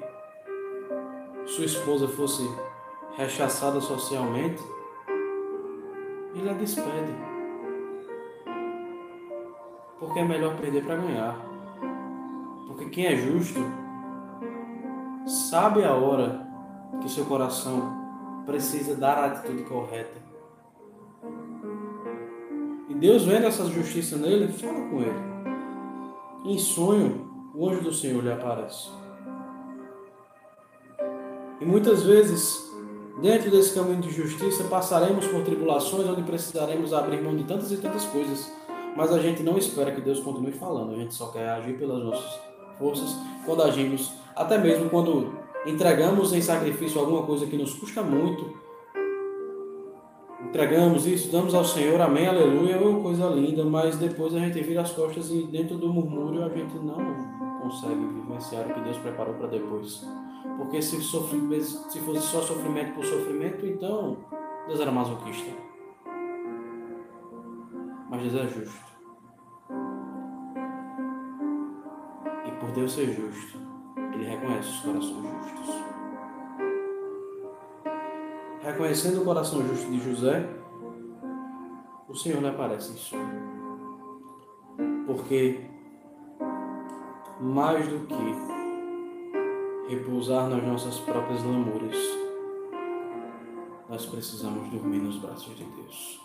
sua 1.45 1.67
esposa 1.67 2.09
fosse 2.09 2.49
rechaçada 3.17 3.81
socialmente, 3.81 4.63
ele 6.35 6.49
a 6.49 6.55
despede. 6.55 7.15
Porque 9.99 10.21
é 10.21 10.25
melhor 10.25 10.57
perder 10.57 10.85
para 10.85 10.97
ganhar. 10.97 11.52
Porque 12.83 12.91
quem 12.91 13.07
é 13.07 13.17
justo 13.17 13.61
sabe 15.27 15.85
a 15.85 15.93
hora 15.93 16.45
que 17.01 17.09
seu 17.09 17.25
coração 17.25 17.93
precisa 18.45 18.97
dar 18.97 19.19
a 19.19 19.27
atitude 19.27 19.63
correta. 19.65 20.21
E 22.89 22.95
Deus 22.95 23.25
vendo 23.25 23.47
essa 23.47 23.65
justiça 23.67 24.17
nele, 24.17 24.53
fala 24.53 24.89
com 24.89 25.01
ele. 25.01 25.33
Em 26.45 26.59
sonho, 26.59 27.31
o 27.55 27.69
anjo 27.69 27.83
do 27.83 27.93
Senhor 27.93 28.23
lhe 28.23 28.33
aparece. 28.33 28.91
E 31.61 31.65
muitas 31.65 32.03
vezes 32.03 32.71
Dentro 33.21 33.51
desse 33.51 33.75
caminho 33.75 34.01
de 34.01 34.11
justiça, 34.11 34.65
passaremos 34.65 35.27
por 35.27 35.45
tribulações 35.45 36.09
onde 36.09 36.23
precisaremos 36.23 36.95
abrir 36.95 37.23
mão 37.23 37.37
de 37.37 37.45
tantas 37.45 37.71
e 37.71 37.77
tantas 37.77 38.07
coisas. 38.07 38.51
Mas 38.97 39.13
a 39.13 39.19
gente 39.21 39.43
não 39.43 39.59
espera 39.59 39.93
que 39.93 40.01
Deus 40.01 40.19
continue 40.21 40.53
falando, 40.53 40.95
a 40.95 40.97
gente 40.97 41.13
só 41.13 41.27
quer 41.27 41.51
agir 41.51 41.79
pelas 41.79 42.03
nossas 42.03 42.41
forças 42.83 43.17
quando 43.47 43.63
agimos, 43.63 44.13
até 44.35 44.59
mesmo 44.59 44.91
quando 44.91 45.33
entregamos 45.65 46.33
em 46.33 46.43
sacrifício 46.43 47.01
alguma 47.01 47.23
coisa 47.23 47.47
que 47.47 47.57
nos 47.57 47.75
custa 47.75 48.03
muito. 48.03 48.61
Entregamos 50.49 51.07
isso, 51.07 51.31
damos 51.31 51.55
ao 51.55 51.65
Senhor, 51.65 52.01
amém, 52.01 52.27
aleluia, 52.27 52.75
é 52.75 52.79
uma 52.79 53.01
coisa 53.01 53.27
linda, 53.29 53.65
mas 53.65 53.97
depois 53.97 54.35
a 54.35 54.41
gente 54.41 54.61
vira 54.61 54.83
as 54.83 54.91
costas 54.91 55.31
e 55.31 55.45
dentro 55.45 55.77
do 55.79 55.89
murmúrio 55.89 56.45
a 56.45 56.49
gente 56.49 56.75
não 56.75 56.99
consegue 57.63 58.05
vivenciar 58.05 58.69
o 58.69 58.75
que 58.75 58.81
Deus 58.81 58.99
preparou 58.99 59.35
para 59.35 59.47
depois. 59.47 60.05
Porque 60.59 60.83
se, 60.83 61.01
sofre, 61.01 61.39
se 61.63 62.01
fosse 62.01 62.21
só 62.21 62.43
sofrimento 62.43 62.95
por 62.95 63.05
sofrimento, 63.05 63.65
então 63.65 64.19
Deus 64.67 64.81
era 64.81 64.91
masoquista. 64.91 65.51
Mas 68.11 68.21
Deus 68.23 68.35
é 68.35 68.49
justo. 68.49 68.92
Por 72.63 72.71
Deus 72.71 72.93
ser 72.93 73.13
justo, 73.13 73.59
Ele 74.15 74.25
reconhece 74.25 74.69
os 74.69 74.81
corações 74.83 75.27
justos. 75.51 75.75
Reconhecendo 78.63 79.21
o 79.21 79.25
coração 79.25 79.67
justo 79.67 79.91
de 79.91 79.99
José, 79.99 80.49
o 82.09 82.15
Senhor 82.15 82.41
lhe 82.41 82.47
aparece 82.47 82.93
em 82.93 82.97
sonho. 82.97 83.43
Porque 85.05 85.61
mais 87.41 87.89
do 87.89 88.07
que 88.07 89.93
repousar 89.93 90.49
nas 90.49 90.63
nossas 90.63 91.01
próprias 91.01 91.43
lamúrias, 91.43 91.99
nós 93.89 94.07
precisamos 94.07 94.71
dormir 94.71 95.01
nos 95.01 95.19
braços 95.19 95.57
de 95.57 95.65
Deus. 95.65 96.21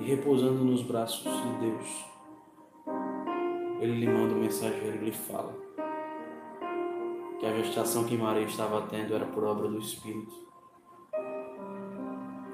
E 0.00 0.02
repousando 0.02 0.64
nos 0.64 0.82
braços 0.82 1.22
de 1.22 1.52
Deus, 1.60 2.17
Ele 3.80 4.00
lhe 4.00 4.06
manda 4.06 4.34
um 4.34 4.40
mensageiro 4.40 4.96
e 4.96 5.04
lhe 5.06 5.12
fala 5.12 5.54
que 7.38 7.46
a 7.46 7.52
gestação 7.62 8.04
que 8.04 8.16
Maria 8.16 8.42
estava 8.42 8.82
tendo 8.82 9.14
era 9.14 9.24
por 9.24 9.44
obra 9.44 9.68
do 9.68 9.78
Espírito 9.78 10.34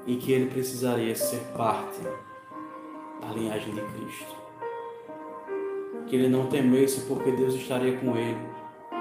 e 0.06 0.16
que 0.16 0.32
ele 0.32 0.50
precisaria 0.50 1.14
ser 1.14 1.40
parte 1.56 2.00
da 3.20 3.28
linhagem 3.34 3.74
de 3.74 3.80
Cristo. 3.80 4.34
Que 6.06 6.16
ele 6.16 6.28
não 6.28 6.46
temesse 6.48 7.06
porque 7.06 7.32
Deus 7.32 7.54
estaria 7.54 7.96
com 7.98 8.16
ele 8.16 8.54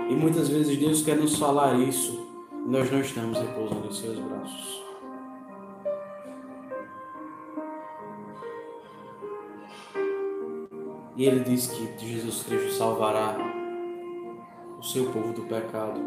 e 0.10 0.16
muitas 0.16 0.48
vezes 0.48 0.78
Deus 0.78 1.04
quer 1.04 1.18
nos 1.18 1.38
falar 1.38 1.78
isso 1.80 2.26
e 2.66 2.70
nós 2.70 2.90
não 2.90 3.02
estamos 3.02 3.38
repousando 3.38 3.88
em 3.88 3.92
seus 3.92 4.18
braços. 4.20 4.93
E 11.16 11.26
ele 11.26 11.44
diz 11.44 11.68
que 11.68 12.08
Jesus 12.08 12.44
Cristo 12.44 12.72
salvará 12.72 13.36
o 14.80 14.84
seu 14.84 15.12
povo 15.12 15.32
do 15.32 15.44
pecado. 15.44 16.02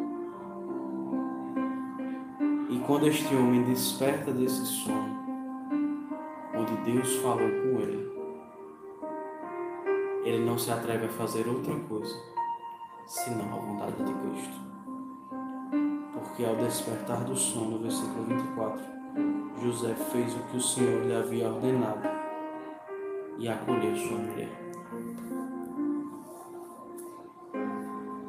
E 2.68 2.78
quando 2.80 3.06
este 3.06 3.34
homem 3.34 3.62
desperta 3.62 4.32
desse 4.32 4.66
sono, 4.66 5.16
onde 6.54 6.76
Deus 6.90 7.16
falou 7.16 7.48
com 7.48 7.80
ele, 7.80 8.10
ele 10.24 10.44
não 10.44 10.58
se 10.58 10.72
atreve 10.72 11.06
a 11.06 11.10
fazer 11.10 11.46
outra 11.46 11.74
coisa 11.88 12.16
senão 13.06 13.44
a 13.54 13.60
vontade 13.60 14.02
de 14.02 14.12
Cristo. 14.12 14.60
Porque 16.12 16.44
ao 16.44 16.56
despertar 16.56 17.22
do 17.22 17.36
sono, 17.36 17.78
versículo 17.78 18.24
24, 18.24 18.82
José 19.62 19.94
fez 19.94 20.34
o 20.34 20.42
que 20.50 20.56
o 20.56 20.60
Senhor 20.60 21.04
lhe 21.04 21.14
havia 21.14 21.48
ordenado 21.48 22.08
e 23.38 23.48
acolheu 23.48 23.94
sua 23.96 24.18
mulher. 24.18 24.65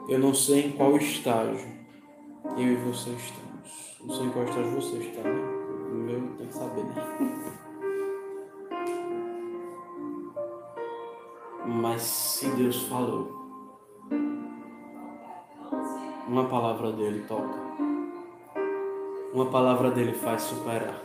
Eu 0.08 0.20
não 0.20 0.34
sei 0.34 0.68
em 0.68 0.72
qual 0.72 0.96
estágio 0.96 1.68
eu 2.58 2.60
e 2.60 2.76
você 2.76 3.10
estamos. 3.10 3.98
Não 4.04 4.16
sei 4.16 4.26
em 4.26 4.30
qual 4.30 4.46
estágio 4.46 4.72
você 4.72 4.98
está, 4.98 5.22
né? 5.22 5.58
O 5.92 5.96
meu 5.96 6.38
tem 6.38 6.48
que 6.48 6.54
saber, 6.54 6.84
né? 6.86 6.94
Mas 11.66 12.02
se 12.02 12.50
Deus 12.52 12.84
falou, 12.84 13.30
uma 16.28 16.46
palavra 16.46 16.92
dele 16.94 17.26
toca. 17.28 17.68
Uma 19.34 19.46
palavra 19.48 19.92
dele 19.92 20.14
faz 20.14 20.44
superar. 20.44 21.04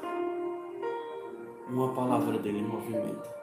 Uma 1.68 1.92
palavra 1.92 2.38
dele 2.38 2.62
movimenta. 2.62 3.41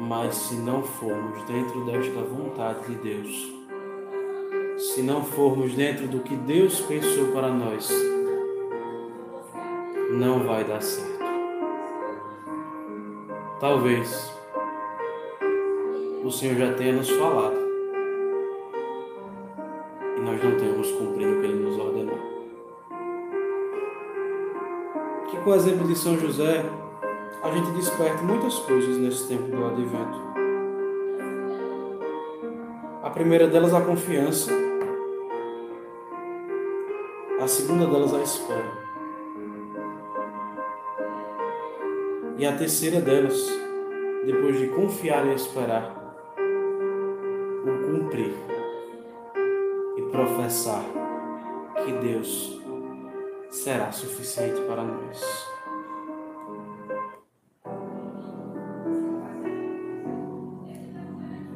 Mas 0.00 0.34
se 0.34 0.54
não 0.54 0.82
formos 0.82 1.42
dentro 1.44 1.84
desta 1.84 2.20
vontade 2.22 2.86
de 2.86 2.94
Deus, 2.96 3.52
se 4.78 5.02
não 5.02 5.22
formos 5.22 5.74
dentro 5.74 6.08
do 6.08 6.20
que 6.20 6.34
Deus 6.34 6.80
pensou 6.80 7.28
para 7.32 7.48
nós, 7.48 7.90
não 10.12 10.44
vai 10.44 10.64
dar 10.64 10.80
certo. 10.80 11.20
Talvez 13.60 14.34
o 16.24 16.30
Senhor 16.30 16.56
já 16.56 16.72
tenha 16.74 16.94
nos 16.94 17.10
falado 17.10 17.70
nós 20.20 20.42
não 20.44 20.56
tenhamos 20.56 20.92
cumprido 20.92 21.32
o 21.32 21.40
que 21.40 21.46
Ele 21.46 21.64
nos 21.64 21.78
ordenou. 21.78 22.18
Que 25.28 25.36
com 25.38 25.50
o 25.50 25.54
exemplo 25.54 25.86
de 25.86 25.96
São 25.96 26.18
José, 26.18 26.64
a 27.42 27.50
gente 27.50 27.70
desperta 27.70 28.22
muitas 28.22 28.58
coisas 28.60 28.98
nesse 28.98 29.26
tempo 29.28 29.44
do 29.44 29.64
advento. 29.64 30.20
A 33.02 33.08
primeira 33.10 33.48
delas 33.48 33.72
a 33.72 33.80
confiança. 33.80 34.52
A 37.40 37.48
segunda 37.48 37.86
delas 37.86 38.12
a 38.12 38.20
espera. 38.20 38.80
E 42.36 42.46
a 42.46 42.56
terceira 42.56 43.00
delas, 43.00 43.36
depois 44.26 44.58
de 44.58 44.68
confiar 44.68 45.26
e 45.26 45.34
esperar, 45.34 45.96
o 47.64 47.86
cumprir 47.86 48.34
e 49.96 50.02
professar 50.10 50.84
que 51.84 51.92
Deus 51.92 52.60
será 53.50 53.90
suficiente 53.92 54.60
para 54.62 54.82
nós. 54.82 55.49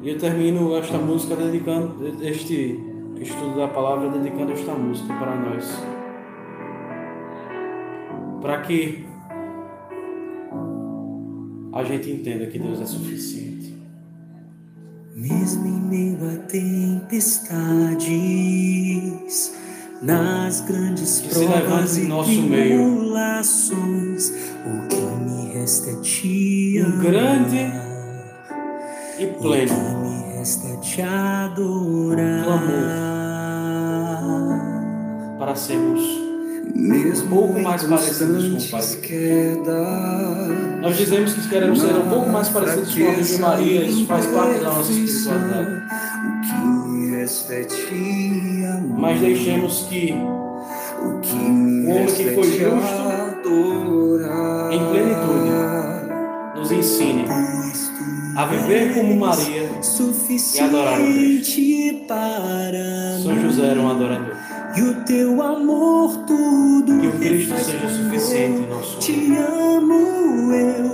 E 0.05 0.09
eu 0.09 0.17
termino 0.19 0.77
esta 0.77 0.99
música 0.99 1.35
dedicando, 1.35 1.95
este 2.21 2.79
estudo 3.19 3.57
da 3.57 3.67
palavra, 3.67 4.07
dedicando 4.09 4.51
esta 4.51 4.73
música 4.73 5.11
para 5.15 5.35
nós. 5.35 5.65
Para 8.39 8.61
que 8.61 9.03
a 11.73 11.83
gente 11.83 12.11
entenda 12.11 12.45
que 12.45 12.59
Deus 12.59 12.79
é 12.81 12.85
suficiente. 12.85 13.73
Mesmo 15.15 15.65
em 15.65 15.81
meio 15.81 16.19
a 16.29 16.35
tempestades, 16.49 18.05
nas 20.03 20.61
grandes 20.61 21.21
que 21.21 21.29
provas 21.29 21.97
e 21.97 22.05
tribulações, 22.05 24.29
o 24.67 24.87
que 24.87 25.01
me 25.25 25.53
resta 25.53 25.89
é 25.89 25.95
te 26.01 26.79
um 26.85 26.99
grande 26.99 27.71
e 29.17 29.27
pleno. 29.27 29.94
O 30.45 30.47
que 30.47 30.67
resta 30.67 30.77
te 30.77 31.01
adorar. 31.01 32.43
Clamor 32.43 33.75
para 35.39 35.55
sermos 35.55 36.01
um 36.75 37.27
pouco 37.27 37.59
mais 37.59 37.83
parecidos 37.83 38.47
com 38.47 38.57
o 38.57 38.69
Pai. 38.69 38.81
Nós 40.81 40.97
dizemos 40.97 41.33
que 41.33 41.49
queremos 41.49 41.81
ser 41.81 41.95
um 41.95 42.09
pouco 42.09 42.29
mais 42.29 42.49
parecidos 42.49 42.95
com 42.95 43.07
a 43.07 43.11
Virgem 43.11 43.39
Maria, 43.39 43.85
isso 43.85 44.05
faz 44.05 44.27
parte 44.27 44.59
da 44.59 44.69
nossa 44.69 44.91
espiritualidade. 44.91 45.81
Mas 48.99 49.19
deixemos 49.19 49.87
que 49.89 50.13
o 50.13 51.89
homem 51.89 52.05
que 52.05 52.35
foi 52.35 52.43
justo 52.43 53.49
em 54.71 54.79
plenitude 54.91 55.55
nos 56.55 56.71
ensine 56.71 57.25
a 58.35 58.45
viver 58.45 58.93
como 58.93 59.15
Maria 59.15 59.69
e 60.55 60.59
adorar 60.59 60.99
o 60.99 61.05
Cristo. 61.05 61.61
São 63.23 63.41
José 63.41 63.67
era 63.67 63.79
um 63.79 63.89
adorador. 63.89 64.35
E 64.75 64.81
o 64.81 64.93
teu 65.05 65.41
amor 65.41 66.17
tudo 66.27 66.99
Que 66.99 67.07
o 67.07 67.11
Cristo 67.13 67.55
seja 67.57 67.87
suficiente 67.87 68.61
em 68.61 68.67
nosso 68.67 68.99
Te 68.99 69.13
amo, 69.37 70.53
eu 70.53 70.84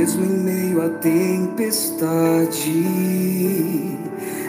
Mesmo 0.00 0.24
em 0.24 0.28
meio 0.28 0.80
à 0.80 0.88
tempestade, 0.88 2.72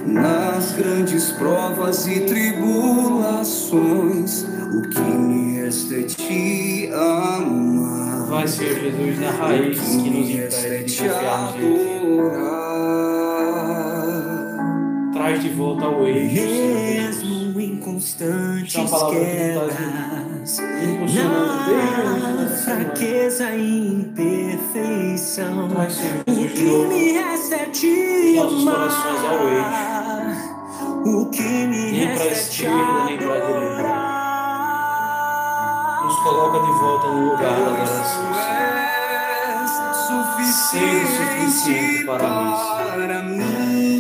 nas 0.06 0.72
grandes 0.72 1.32
provas 1.32 2.08
e 2.08 2.22
tribulações, 2.22 4.46
o 4.74 4.82
que 4.84 5.02
me 5.02 5.58
resta 5.58 5.96
é 5.96 6.04
te 6.04 6.90
amar. 6.94 8.28
Vai, 8.30 8.48
Senhor 8.48 8.80
Jesus, 8.80 9.20
na 9.20 9.32
raiz 9.32 9.78
que 9.78 10.10
nos 10.10 10.30
impede 10.30 10.86
de 10.86 10.98
confiarmos 11.00 11.56
em 11.56 11.60
Ti. 11.60 11.66
Traz 15.12 15.44
de 15.44 15.50
volta 15.50 15.84
ao 15.84 16.08
eixo, 16.08 16.48
Senhor 17.20 17.41
constantes 18.02 18.74
quedas, 18.74 19.78
na 21.14 22.48
fraqueza 22.66 23.52
e 23.52 23.88
imperfeição, 23.88 25.68
o 25.68 25.70
que 26.26 26.88
me 26.88 27.12
resta 27.12 27.56
é 27.58 27.66
te 27.68 28.36
nossos 28.38 28.64
corações 28.64 29.24
ao 29.24 29.48
amar. 29.48 30.36
O 31.06 31.30
que 31.30 31.44
me 31.44 31.92
resta 32.06 32.24
é 32.24 32.34
te 32.34 32.66
adorar. 32.66 34.02
Nos 36.04 36.16
coloca 36.24 36.60
de 36.60 36.72
volta 36.80 37.08
no 37.08 37.32
lugar 37.32 37.60
da 37.78 37.86
Senhor. 37.86 38.32
Sendo 40.72 41.06
suficiente 41.06 42.06
para 42.06 42.28
nós. 42.28 42.62
para 42.96 43.24
mim. 43.24 43.91